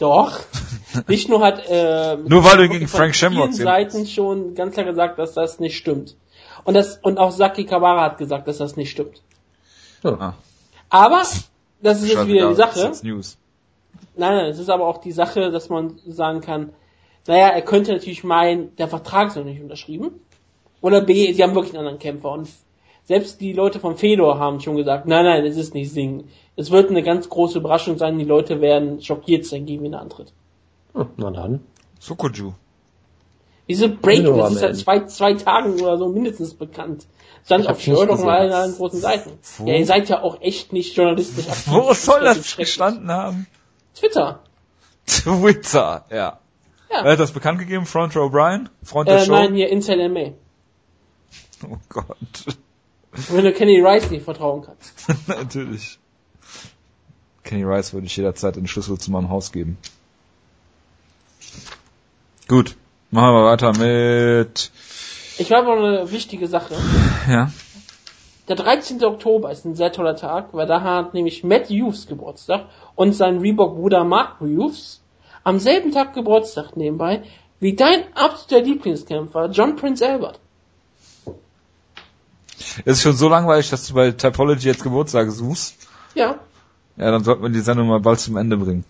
[0.00, 0.40] Doch.
[1.06, 3.54] Nicht nur hat äh, Nur weil du gegen Frank Shamrock.
[3.54, 6.16] Seiten schon ganz klar gesagt, dass das nicht stimmt.
[6.64, 9.22] Und das und auch Saki Kawara hat gesagt, dass das nicht stimmt.
[10.02, 10.34] Ah,
[10.90, 11.22] Aber
[11.80, 12.86] das ist jetzt wieder die scheißegal, das ist Sache.
[12.88, 13.38] jetzt News.
[14.16, 16.70] Nein, nein, es ist aber auch die Sache, dass man sagen kann,
[17.28, 20.20] naja, er könnte natürlich meinen, der Vertrag ist noch nicht unterschrieben.
[20.82, 22.30] Oder B, sie haben wirklich einen anderen Kämpfer.
[22.32, 22.48] Und
[23.04, 26.28] selbst die Leute von Fedor haben schon gesagt, nein, nein, es ist nicht Singen.
[26.56, 30.32] Es wird eine ganz große Überraschung sein, die Leute werden schockiert sein, gegen er antritt.
[30.94, 31.60] Hm, na dann.
[31.98, 32.52] Sokoju.
[33.68, 37.06] Diese Break, das ist seit zwei, zwei Tagen oder so mindestens bekannt.
[37.44, 38.28] Stand auf Shirt auf gesehen.
[38.28, 39.30] allen, großen Seiten.
[39.58, 39.66] Wo?
[39.66, 41.72] Ja, ihr seid ja auch echt nicht journalistisch aktiv.
[41.72, 43.46] Wo soll das gestanden haben?
[43.94, 44.40] Twitter.
[45.06, 46.38] Twitter, ja.
[46.90, 47.04] Ja.
[47.04, 47.86] Wer hat das bekannt gegeben?
[47.86, 48.68] Front Row Brian?
[48.82, 49.32] Front der Äh, Show?
[49.32, 50.32] nein, hier Inside MA.
[51.70, 52.56] Oh Gott.
[53.28, 55.28] Wenn du Kenny Rice nicht vertrauen kannst.
[55.28, 55.98] Natürlich.
[57.44, 59.76] Kenny Rice würde ich jederzeit den Schlüssel zu meinem Haus geben.
[62.48, 62.76] Gut.
[63.10, 64.70] Machen wir weiter mit,
[65.38, 66.74] Ich habe noch eine wichtige Sache.
[67.28, 67.50] ja.
[68.48, 69.04] Der 13.
[69.04, 73.38] Oktober ist ein sehr toller Tag, weil da hat nämlich Matt Hughes Geburtstag und sein
[73.38, 75.00] Reebok-Bruder Mark Hughes
[75.44, 77.22] am selben Tag Geburtstag nebenbei
[77.60, 80.40] wie dein absoluter Lieblingskämpfer John Prince Albert.
[82.84, 85.76] Es ist schon so langweilig, dass du bei Typology jetzt Geburtstage suchst.
[86.14, 86.36] Ja,
[86.96, 88.84] Ja, dann sollten wir die Sendung mal bald zum Ende bringen.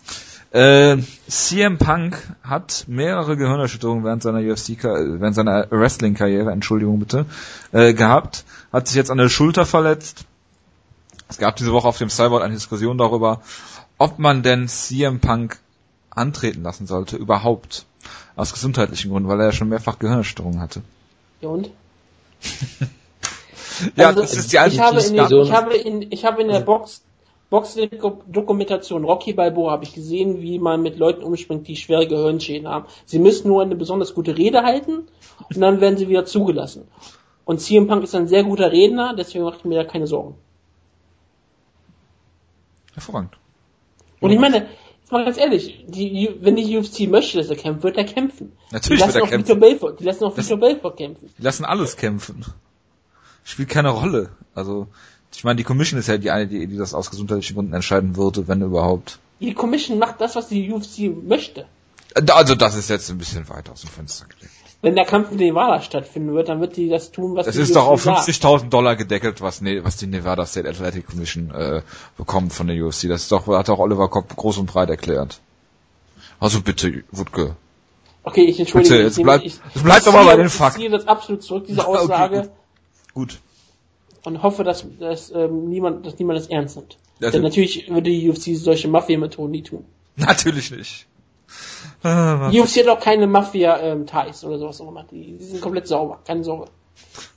[0.51, 7.25] Äh, CM Punk hat mehrere Gehirnerschütterungen während seiner UFC, während seiner Wrestling-Karriere, Entschuldigung bitte,
[7.73, 8.45] äh, gehabt.
[8.71, 10.27] Hat sich jetzt an der Schulter verletzt.
[11.29, 13.41] Es gab diese Woche auf dem Cyborg eine Diskussion darüber,
[13.97, 15.59] ob man denn CM Punk
[16.11, 17.87] antreten lassen sollte, überhaupt.
[18.37, 20.83] Aus gesundheitlichen Gründen, weil er ja schon mehrfach Gehirnerschütterungen hatte.
[21.41, 21.71] ja und?
[23.97, 26.49] Ja, Also, das ist die alte ich habe, in, ich habe in, ich habe in
[26.49, 27.03] der Box,
[27.53, 32.87] Box-Dokumentation Rocky Balboa habe ich gesehen, wie man mit Leuten umspringt, die schwere Gehirnschäden haben.
[33.05, 35.09] Sie müssen nur eine besonders gute Rede halten
[35.51, 36.89] und dann werden sie wieder zugelassen.
[37.45, 40.37] Und CM Punk ist ein sehr guter Redner, deswegen mache ich mir da keine Sorgen.
[42.95, 43.37] Hervorragend.
[44.21, 44.69] Und ich meine,
[45.01, 48.53] jetzt mal ganz ehrlich, die, wenn die UFC möchte, dass er kämpft, wird er kämpfen.
[48.71, 49.49] Natürlich die wird lassen er auch kämpfen.
[49.49, 51.31] Vitor Belfort, die lassen auch Vitor Belfort kämpfen.
[51.37, 52.47] Die lassen alles kämpfen.
[53.45, 54.31] Spielt keine Rolle.
[54.55, 54.87] Also,
[55.35, 58.17] ich meine, die Commission ist ja die eine, die, die das aus gesundheitlichen Gründen entscheiden
[58.17, 59.19] würde, wenn überhaupt.
[59.41, 61.67] Die Commission macht das, was die UFC möchte.
[62.31, 64.53] Also, das ist jetzt ein bisschen weit aus dem Fenster gelegt.
[64.83, 67.63] Wenn der Kampf in Nevada stattfinden wird, dann wird die das tun, was Das die
[67.63, 68.29] ist doch auf sagt.
[68.29, 71.83] 50.000 Dollar gedeckelt, was, ne, was die Nevada State Athletic Commission äh,
[72.17, 73.09] bekommt von der UFC.
[73.09, 75.41] Das ist doch, hat auch Oliver Kopp groß und breit erklärt.
[76.41, 77.55] Also bitte, Wutke.
[78.25, 79.05] Okay, ich entschuldige Bitte, mich.
[79.11, 80.79] jetzt Ich bleib- ich, ich doch mal bei ziehe- den Ich Fakten.
[80.81, 82.51] ziehe das absolut zurück, diese Okay, Aussage,
[83.15, 83.39] Gut.
[84.25, 86.97] und hoffe, dass, dass, ähm, niemand, dass niemand das ernst nimmt.
[87.21, 89.85] Also- Denn natürlich würde die UFC solche Mafia-Methoden nie tun.
[90.17, 91.07] Natürlich nicht.
[92.03, 95.05] Ah, Die UFC hat auch keine Mafia-Ties oder sowas auch immer.
[95.11, 96.71] Die, die sind komplett sauber, keine Sorge.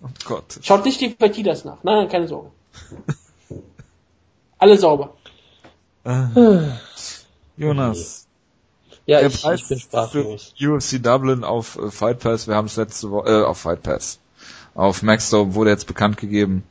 [0.04, 0.60] Oh Gott.
[0.62, 1.84] Schaut nicht die Partidas nach.
[1.84, 2.52] Nein, nein, keine Sorge.
[4.58, 5.16] Alle sauber.
[6.04, 6.30] Ah.
[7.58, 8.28] Jonas.
[9.06, 10.54] Ja, ich, ich bin sprachlos.
[10.58, 13.84] für UFC Dublin auf äh, Fight Pass, wir haben es letzte Woche, äh, auf Fight
[13.84, 14.20] Pass.
[14.76, 16.64] Auf Maxdome wurde jetzt bekannt gegeben.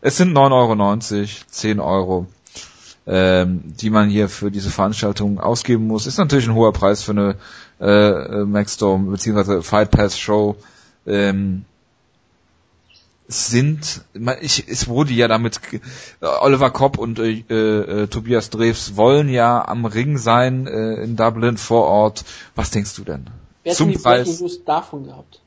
[0.00, 2.26] Es sind 9,90 Euro, 10 Euro,
[3.06, 6.06] ähm, die man hier für diese Veranstaltung ausgeben muss.
[6.06, 7.36] Ist natürlich ein hoher Preis für eine
[7.78, 9.62] äh, äh, Maxdome bzw.
[9.62, 10.56] Fight Pass Show.
[11.06, 11.66] Ähm,
[13.28, 14.02] sind,
[14.40, 15.60] ich, es wurde ja damit,
[16.20, 21.56] Oliver Kopp und äh, äh, Tobias Drews wollen ja am Ring sein äh, in Dublin
[21.56, 22.24] vor Ort.
[22.54, 23.26] Was denkst du denn?
[23.62, 24.40] Wer hat Zum die Preis.
[24.64, 25.40] Davon gehabt?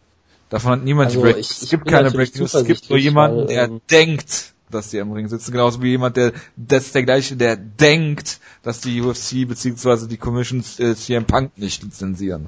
[0.49, 2.53] Davon hat niemand Also die Break ich- Es ich gibt bin keine Breaking News.
[2.53, 5.51] Es gibt nur jemanden, der ähm, denkt, dass die am Ring sitzen.
[5.51, 10.07] Genauso wie jemand, der, das ist der gleiche, der denkt, dass die UFC bzw.
[10.07, 12.47] die Commissions äh, CM Punk nicht lizenzieren.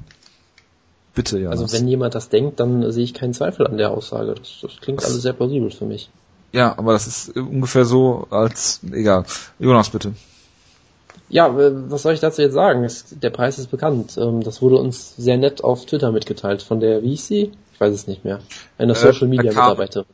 [1.14, 1.50] Bitte, ja.
[1.50, 4.34] Also wenn jemand das denkt, dann sehe ich keinen Zweifel an der Aussage.
[4.34, 6.08] Das, das klingt alles sehr plausibel für mich.
[6.52, 9.24] ja, aber das ist ungefähr so als, egal.
[9.58, 10.14] Jonas, bitte.
[11.28, 12.84] Ja, äh, was soll ich dazu jetzt sagen?
[12.84, 14.16] Es, der Preis ist bekannt.
[14.18, 17.52] Ähm, Das wurde uns sehr nett auf Twitter mitgeteilt von der, wie hieß sie?
[17.72, 18.40] Ich weiß es nicht mehr.
[18.78, 19.70] Eine Äh, Social Media Carmen.
[19.78, 20.06] Mitarbeiterin.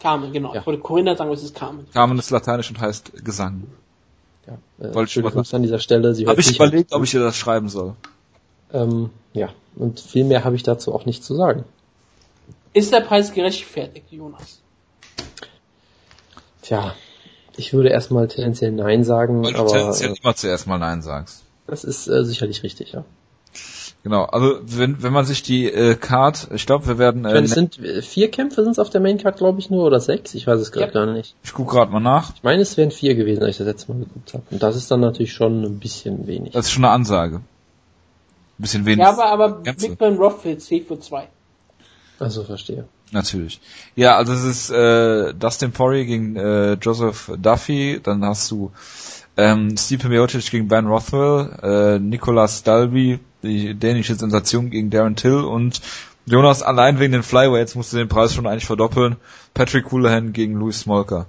[0.00, 0.52] Carmen, genau.
[0.54, 0.60] Ja.
[0.60, 1.86] Ich wollte Corinna sagen, es ist Carmen.
[1.92, 3.64] Carmen ist lateinisch und heißt Gesang.
[4.46, 6.14] Ja, äh, Wollte an dieser Stelle.
[6.14, 7.94] Sie Habe hört ich überlegt, ob ich dir das schreiben soll.
[8.72, 11.64] Ähm, ja, und viel mehr habe ich dazu auch nicht zu sagen.
[12.74, 14.60] Ist der Preis gerechtfertigt, Jonas?
[16.60, 16.94] Tja,
[17.56, 21.02] ich würde erstmal tendenziell Nein sagen, Weil du aber tendenziell äh, immer zuerst mal Nein
[21.02, 21.44] sagst.
[21.66, 23.04] das ist äh, sicherlich richtig, ja.
[24.04, 27.38] Genau, also wenn, wenn man sich die äh, Card, ich glaube, wir werden, Ich meine,
[27.38, 29.98] äh, es sind äh, vier Kämpfe sind es auf der Maincard, glaube ich, nur oder
[29.98, 30.34] sechs.
[30.34, 30.92] Ich weiß es gerade Ja.
[30.92, 31.34] gar nicht.
[31.42, 32.34] ich gucke gerade mal nach.
[32.36, 34.42] Ich meine, es wären vier gewesen, als ich das letzte Mal geguckt habe.
[34.50, 36.52] Und das ist dann natürlich schon ein bisschen wenig.
[36.52, 37.36] Das ist schon eine Ansage.
[37.36, 37.42] Ein
[38.58, 38.98] bisschen wenig.
[38.98, 39.48] Ja, aber, aber.
[39.62, 41.28] Big Ben Rothfield zählt für zwei.
[42.18, 42.84] Also verstehe.
[43.10, 43.60] Natürlich.
[43.96, 48.70] Ja, also es ist äh, Dustin Poirier gegen äh, Joseph Duffy, dann hast du
[49.36, 55.40] ähm, Stipe Miocic gegen Ben Rothwell, äh, Nicolas Dalby, die dänische Sensation gegen Darren Till
[55.40, 55.80] und
[56.26, 59.16] Jonas allein wegen den Flyweights musste den Preis schon eigentlich verdoppeln.
[59.52, 61.26] Patrick Houlihan gegen Louis Smolka.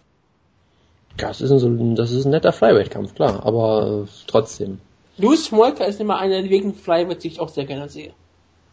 [1.20, 4.80] Ja, das ist ein, das ist ein netter Flyweight-Kampf, klar, aber äh, trotzdem,
[5.18, 8.14] Louis Smolka ist immer einer der wegen Flyweight, die ich auch sehr gerne sehe.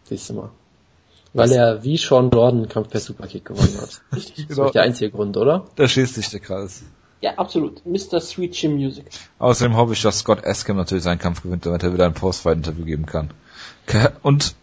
[0.05, 0.51] siehst du mal.
[1.35, 4.03] Weil er wie Sean Jordan einen Kampf per Superkick gewonnen hat.
[4.15, 4.49] Richtig.
[4.49, 5.65] Das ist der einzige Grund, oder?
[5.77, 6.83] Da schließt sich der Kreis.
[7.23, 7.87] Ja, absolut.
[7.87, 8.21] Mr.
[8.21, 9.07] Sweet Chin Music.
[9.39, 12.85] Außerdem hoffe ich, dass Scott Eskham natürlich seinen Kampf gewinnt, damit er wieder ein Post-Fight-Interview
[12.85, 13.31] geben kann.
[14.23, 14.57] Und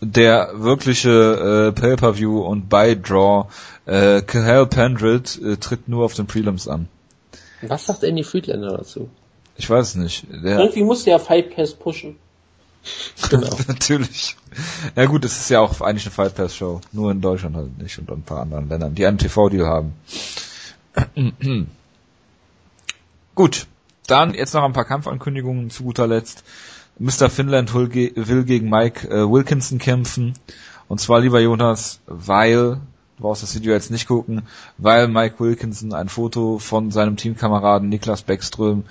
[0.00, 3.48] der wirkliche äh, Pay-Per-View und Buy-Draw,
[3.86, 6.88] äh, Kahal Pendrit äh, tritt nur auf den Prelims an.
[7.62, 9.08] Was sagt Andy Friedlander dazu?
[9.56, 10.26] Ich weiß es nicht.
[10.30, 12.16] Der, Irgendwie muss der Fight Pass pushen.
[13.28, 13.50] Genau.
[13.68, 14.36] natürlich.
[14.96, 16.80] Ja gut, es ist ja auch eigentlich eine Fight Pass Show.
[16.92, 19.94] Nur in Deutschland halt nicht und ein paar anderen Ländern, die einen TV-Deal haben.
[23.40, 23.66] gut.
[24.06, 26.44] Dann jetzt noch ein paar Kampfankündigungen zu guter Letzt.
[26.98, 27.30] Mr.
[27.30, 30.34] Finland will, ge will gegen Mike äh, Wilkinson kämpfen.
[30.88, 32.80] Und zwar lieber Jonas, weil,
[33.16, 34.42] du brauchst das Video jetzt nicht gucken,
[34.76, 38.84] weil Mike Wilkinson ein Foto von seinem Teamkameraden Niklas Beckström,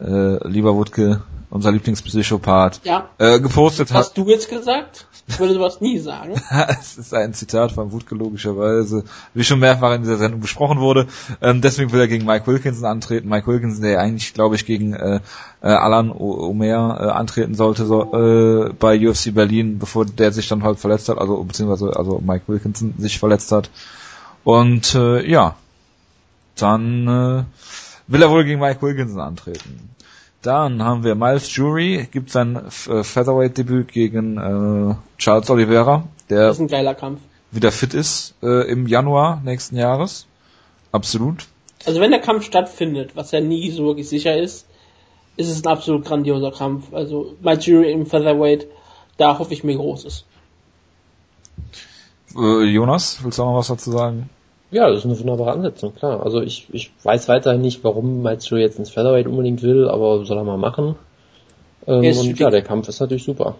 [0.00, 3.08] äh, lieber Wutke, unser Lieblingspsychopath, Ja.
[3.18, 3.98] äh, gepostet hat.
[3.98, 5.06] Hast du jetzt gesagt?
[5.28, 6.34] Ich würde sowas nie sagen.
[6.80, 11.08] es ist ein Zitat von Wutke logischerweise, wie schon mehrfach in dieser Sendung besprochen wurde.
[11.40, 13.28] Ähm, deswegen will er gegen Mike Wilkinson antreten.
[13.28, 15.20] Mike Wilkinson, der eigentlich, glaube ich, gegen äh,
[15.62, 20.46] äh, Alan O- Omer äh, antreten sollte so, äh, bei UFC Berlin, bevor der sich
[20.46, 23.70] dann halt verletzt hat, also beziehungsweise also Mike Wilkinson sich verletzt hat.
[24.44, 25.56] Und äh, ja,
[26.56, 27.44] dann äh,
[28.06, 29.90] will er wohl gegen Mike Wilkinson antreten.
[30.42, 36.56] Dann haben wir Miles Jury, gibt sein äh, Featherweight-Debüt gegen äh, Charles Oliveira, der Das
[36.56, 37.20] ist ein geiler Kampf.
[37.50, 40.26] wieder fit ist äh, im Januar nächsten Jahres.
[40.92, 41.46] Absolut.
[41.84, 44.66] Also wenn der Kampf stattfindet, was ja nie so wirklich sicher ist,
[45.36, 46.92] ist es ein absolut grandioser Kampf.
[46.92, 48.66] Also Mike Jury im Featherweight,
[49.16, 50.24] da hoffe ich mir Großes.
[52.36, 54.30] Äh, Jonas, willst du auch noch was dazu sagen?
[54.76, 56.22] Ja, das ist eine wunderbare Ansetzung, klar.
[56.22, 60.36] Also ich, ich weiß weiterhin nicht, warum Maestro jetzt ins Featherweight unbedingt will, aber soll
[60.36, 60.96] er mal machen.
[61.86, 63.56] Ähm, und ja, der Kampf ist natürlich super.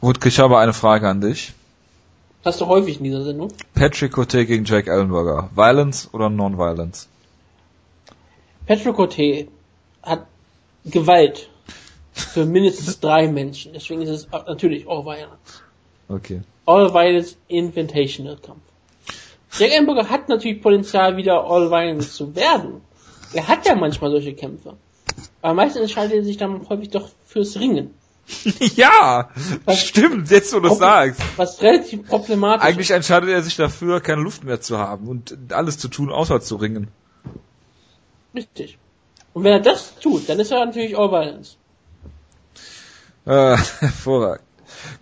[0.00, 1.52] Wutke, ich habe eine Frage an dich.
[2.46, 3.52] Hast du häufig in dieser Sendung?
[3.74, 5.50] Patrick Cote gegen Jake Ellenberger.
[5.54, 7.06] Violence oder Non-Violence?
[8.66, 9.48] Patrick Cote
[10.02, 10.24] hat
[10.86, 11.50] Gewalt
[12.12, 13.74] für mindestens drei Menschen.
[13.74, 15.62] Deswegen ist es natürlich All Violence.
[16.08, 16.40] Okay.
[16.64, 18.62] All Violence Invitational Kampf.
[19.78, 22.82] Amberger hat natürlich Potenzial, wieder All Violence zu werden.
[23.32, 24.74] Er hat ja manchmal solche Kämpfe.
[25.42, 27.94] Aber meistens entscheidet er sich dann häufig doch fürs Ringen.
[28.76, 29.30] ja,
[29.64, 31.20] Was- stimmt, jetzt wo du sagst.
[31.36, 35.78] Was relativ problematisch Eigentlich entscheidet er sich dafür, keine Luft mehr zu haben und alles
[35.78, 36.88] zu tun, außer zu ringen.
[38.34, 38.78] Richtig.
[39.32, 41.56] Und wenn er das tut, dann ist er natürlich All Violence.
[43.24, 44.44] Äh, hervorragend.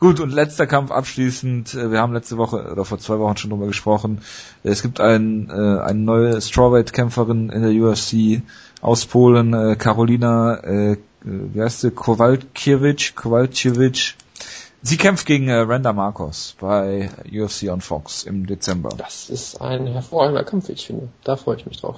[0.01, 1.75] Gut, und letzter Kampf abschließend.
[1.75, 4.21] Äh, Wir haben letzte Woche oder vor zwei Wochen schon drüber gesprochen.
[4.63, 8.43] Es gibt ein, äh, eine neue Strawweight-Kämpferin in der UFC
[8.81, 14.15] aus Polen, äh, Carolina, äh, wie heißt sie, Kowalkiewicz, Kowalkiewicz.
[14.83, 18.91] Sie kämpft gegen äh, Randa Marcos bei UFC on Fox im Dezember.
[18.97, 21.09] Das ist ein hervorragender Kampf, wie ich finde.
[21.25, 21.97] Da freue ich mich drauf.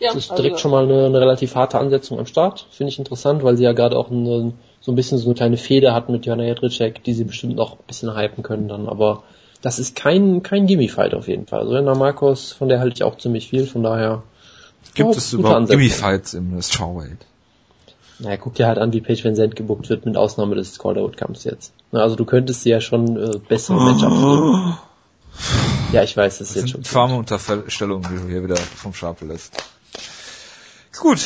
[0.00, 2.66] Ja, Das ist direkt schon mal eine, eine relativ harte Ansetzung am Start.
[2.70, 5.56] Finde ich interessant, weil sie ja gerade auch eine, so ein bisschen so eine kleine
[5.56, 8.88] Fehde hat mit Joanna Jedrzejczyk, die sie bestimmt noch ein bisschen hypen können dann.
[8.88, 9.22] Aber
[9.62, 11.60] das ist kein, kein Gimme-Fight auf jeden Fall.
[11.60, 14.22] Also Renda Marcos, von der halte ich auch ziemlich viel, von daher.
[14.94, 15.68] Gibt es überhaupt.
[15.68, 17.26] Gimme-Fights im Strawweight?
[18.18, 21.44] Naja, guck dir halt an, wie Paige Van Zandt gebuckt wird, mit Ausnahme des Calderwood-Kampfs
[21.44, 21.72] jetzt.
[21.90, 24.78] Na, also du könntest sie ja schon äh, bessere Matchups geben.
[25.92, 26.92] Ja, ich weiß, das ist Das jetzt sind schon.
[26.92, 29.56] farme Unterstellungen, die du hier wieder vom Stapel lässt.
[30.98, 31.20] Gut.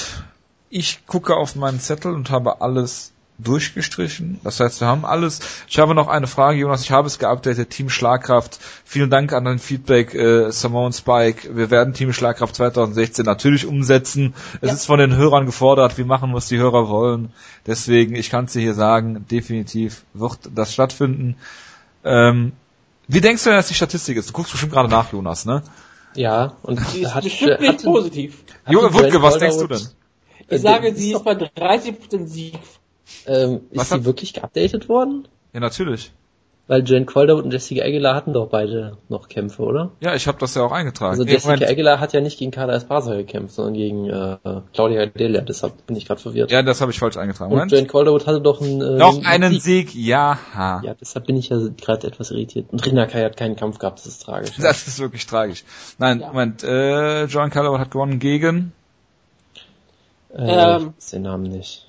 [0.71, 4.41] Ich gucke auf meinen Zettel und habe alles durchgestrichen.
[4.45, 5.41] Das heißt, wir haben alles.
[5.69, 6.83] Ich habe noch eine Frage, Jonas.
[6.83, 7.71] Ich habe es geupdatet.
[7.71, 8.59] Team Schlagkraft.
[8.85, 11.57] Vielen Dank an dein Feedback, äh, Simone Spike.
[11.57, 14.35] Wir werden Team Schlagkraft 2016 natürlich umsetzen.
[14.61, 14.75] Es Ja.
[14.75, 15.99] ist von den Hörern gefordert.
[15.99, 17.33] Wir machen, was die Hörer wollen.
[17.67, 21.37] Deswegen, ich kann es dir hier sagen, definitiv wird das stattfinden.
[22.05, 22.53] Ähm,
[23.09, 24.29] wie denkst du denn, dass die Statistik ist?
[24.29, 25.63] Du guckst bestimmt gerade nach, Jonas, ne?
[26.15, 28.45] Ja, und Die ist hat, bestimmt nicht hatte- positiv.
[28.69, 29.89] Junge, Wutke, was denkst du denn?
[30.47, 32.59] Ich Äh, sage, sie ist ist bei 30% Sieg.
[33.27, 35.29] Ähm, Was ist sie wirklich geupdatet worden?
[35.53, 36.13] Ja, natürlich.
[36.67, 39.91] Weil Jane Calderwood und Jessica Aguilar hatten doch beide noch Kämpfe, oder?
[40.01, 41.11] Ja, ich habe das ja auch eingetragen.
[41.11, 41.71] Also Jessica Moment.
[41.71, 44.39] Aguilar hat ja nicht gegen Carla Esparza gekämpft, sondern gegen äh,
[44.73, 46.51] Claudia Delia, deshalb bin ich gerade verwirrt.
[46.51, 47.51] ja, das habe ich falsch eingetragen.
[47.53, 47.73] und Moment.
[47.73, 50.39] Jane Calderwood hatte doch einen, äh, Noch einen Sieg, ja.
[50.57, 52.69] Ja, deshalb bin ich ja gerade etwas irritiert.
[52.73, 54.57] Und Rina Kai hat keinen Kampf gehabt, das ist tragisch.
[54.59, 55.65] Das ist wirklich tragisch.
[55.99, 56.29] Nein, Ja.
[56.29, 58.73] Moment, äh, John Calloway hat gewonnen gegen
[60.35, 60.95] Äh, Ähm.
[60.99, 61.87] ich weiß den Namen nicht.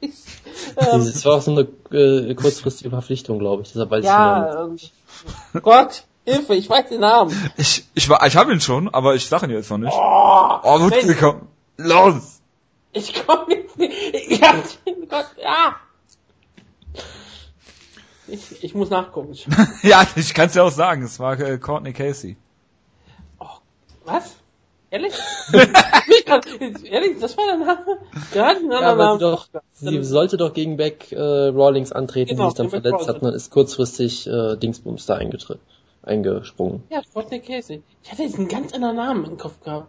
[0.00, 3.68] Ähm, Das war auch so eine äh, kurzfristige Verpflichtung, glaube ich.
[3.72, 4.76] Deshalb weiß ich ja, ähm,
[5.62, 7.34] Gott, Hilfe, ich weiß den Namen.
[7.56, 9.92] Ich ich war ich habe ihn schon, aber ich sage ihn jetzt noch nicht.
[9.94, 11.48] Oh, Oh, gut Mensch, gekommen.
[11.78, 12.40] Los.
[12.92, 14.40] Ich komme jetzt nicht.
[14.40, 14.54] Ja,
[15.08, 15.76] Gott, ja.
[18.28, 19.34] Ich, ich muss nachgucken.
[19.82, 22.36] ja, ich kann es ja auch sagen, es war äh, Courtney Casey.
[24.04, 24.36] Was?
[24.92, 25.12] Ehrlich?
[26.08, 26.40] Ich kann-
[26.84, 27.98] Ehrlich, das war der Name?
[28.34, 29.36] Der hat einen Ja, anderen aber sie, Namen.
[29.36, 33.16] doch, sie sollte doch gegen Beck äh, Rawlings antreten, Genau, die sich dann verletzt hat
[33.16, 35.60] und dann ist kurzfristig äh, Dingsbums da eingetritt,
[36.02, 36.82] eingesprungen.
[36.90, 37.82] Ja, Courtney Casey.
[38.02, 39.88] Ich hatte jetzt einen ganz anderen Namen im Kopf gehabt.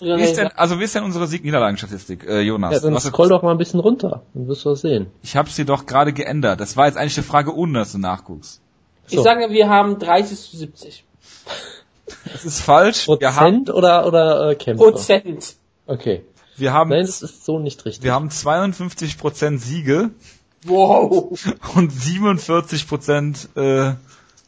[0.00, 2.72] Wie ist denn, also wie ist denn unsere Sieg-Niederlagen-Statistik, äh, Jonas?
[2.74, 5.08] Ja, dann Was- scroll doch mal ein bisschen runter, dann wirst du das sehen.
[5.22, 6.60] ich habe sie doch gerade geändert.
[6.60, 8.60] Das war jetzt eigentlich eine Frage, ohne dass du nachguckst.
[9.08, 9.22] Ich So.
[9.22, 11.04] sage, wir haben 30 zu 70.
[12.32, 13.08] Das ist falsch.
[13.08, 14.84] Wir haben, Prozent oder, oder äh, Kämpfer?
[14.84, 15.54] Prozent.
[15.86, 16.24] Okay.
[16.56, 18.04] wir haben, Nein, das ist so nicht richtig.
[18.04, 20.10] wir haben 52% Siege
[20.64, 21.38] Wow.
[21.74, 23.94] und 47% äh,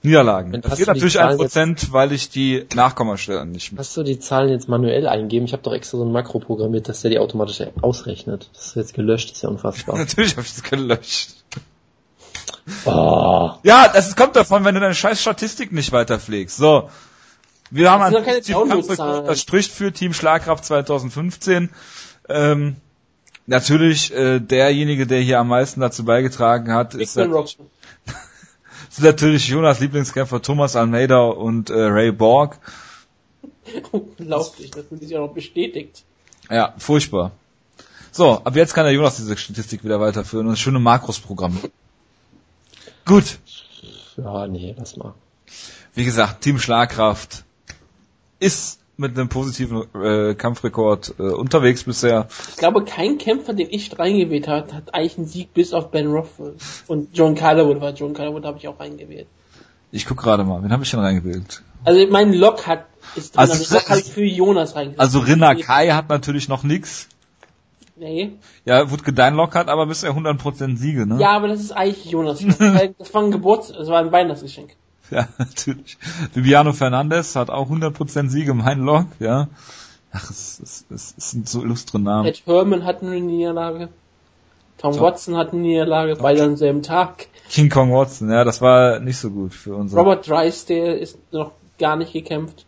[0.02, 0.54] Niederlagen.
[0.54, 3.78] Und Das geht natürlich ein Prozent, weil ich die Nachkommastellen nicht mit.
[3.80, 5.46] Hast du die Zahlen jetzt manuell eingeben?
[5.46, 8.50] Ich habe doch extra so ein Makro programmiert, dass der die automatisch ausrechnet.
[8.52, 9.96] Das ist jetzt gelöscht, ist ja unfassbar.
[9.98, 11.44] Natürlich habe ich das gelöscht.
[12.84, 13.50] oh.
[13.62, 16.56] Ja, das kommt davon, wenn du deine scheiß Statistik nicht weiterpflegst.
[16.56, 16.90] So.
[17.74, 18.68] Wir haben Das Downloadzahlen.
[18.68, 21.70] Kampfrekord, das spricht für Team Schlagkraft 2015.
[22.28, 22.76] Ähm,
[23.46, 27.66] natürlich, äh, derjenige, der hier am meisten dazu beigetragen hat, ist, Rockman.
[28.90, 32.60] sind natürlich Jonas Lieblingskämpfer Thomas Almeida und äh, Ray Borg.
[33.90, 36.04] Unglaublich, dass man sich auch noch bestätigt.
[36.48, 37.32] Ja, furchtbar.
[38.12, 41.58] So, ab jetzt kann der Jonas diese Statistik wieder weiterführen und das schöne Makros-Programm.
[43.04, 43.40] Gut.
[44.16, 45.14] Ja, nee, lass mal.
[45.94, 47.44] Wie gesagt, Team Schlagkraft
[48.44, 52.28] ist mit einem positiven äh, Kampfrekord äh, unterwegs bisher.
[52.50, 56.06] Ich glaube, kein Kämpfer, den ich reingewählt habe, hat eigentlich einen Sieg bis auf Ben
[56.06, 56.54] Rothwell.
[56.86, 59.26] Und John Calderwood, weil John Calderwood habe ich auch reingewählt.
[59.90, 61.62] Ich guck gerade mal, wen habe ich denn reingewählt?
[61.84, 62.86] Also mein Lock hat,
[63.16, 65.00] ist drin, Also, also, Lock habe ich für Jonas reingewählt.
[65.00, 67.08] Also Rinna Kai hat natürlich noch nix.
[67.96, 68.32] Nee.
[68.64, 71.20] Ja, Wutke dein Lock hat aber bisher 100% Siege, ne?
[71.20, 72.44] Ja, aber das ist eigentlich Jonas.
[72.98, 74.76] Das war ein Geburt, das war ein Weihnachtsgeschenk.
[75.10, 75.98] Ja, natürlich.
[76.32, 79.48] Viviano Fernandes hat auch 100% Siege, mein Lock, ja.
[80.12, 82.26] Ach, es, es, es, es sind so illustre Namen.
[82.26, 83.90] Ed Herman hat eine Niederlage.
[84.78, 85.00] Tom So.
[85.00, 87.26] Watson hat eine Niederlage, beide am selben Tag.
[87.50, 90.00] King Kong Watson, ja, das war nicht so gut für unsere.
[90.00, 92.66] Robert Drysdale ist noch gar nicht gekämpft.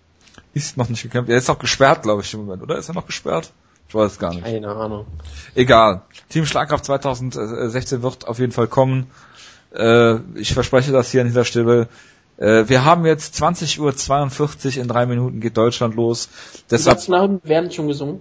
[0.55, 1.31] Ist noch nicht gekämpft.
[1.31, 2.77] Er ist auch gesperrt, glaube ich, im Moment, oder?
[2.79, 3.53] Ist er noch gesperrt?
[3.89, 4.45] Ich weiß es gar nicht.
[4.45, 5.07] Keine Ahnung.
[5.55, 6.03] Egal.
[6.29, 9.07] Team Schlagkraft 2016 wird auf jeden Fall kommen.
[9.75, 11.89] Äh, ich verspreche das hier an dieser Stelle.
[12.39, 16.29] Äh, wir haben jetzt 20.42 Uhr, in drei Minuten geht Deutschland los.
[16.55, 18.21] Die Deshalb, Nationalen werden schon gesungen.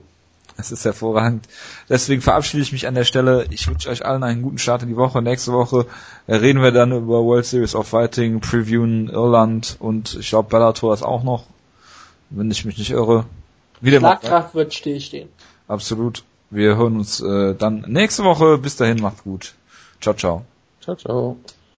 [0.58, 1.48] Das ist hervorragend.
[1.90, 3.46] Deswegen verabschiede ich mich an der Stelle.
[3.50, 5.22] Ich wünsche euch allen einen guten Start in die Woche.
[5.22, 5.86] Nächste Woche
[6.28, 10.94] äh, reden wir dann über World Series of Fighting, previewen Irland und ich glaube Bellator
[10.94, 11.46] ist auch noch,
[12.30, 13.26] wenn ich mich nicht irre.
[13.82, 15.28] Wieder Schlagkraft wird stillstehen.
[15.68, 16.24] Absolut.
[16.50, 18.58] Wir hören uns äh, dann nächste Woche.
[18.58, 19.56] Bis dahin, macht's gut.
[20.00, 20.46] Ciao, ciao.
[20.82, 21.38] Ciao, ciao.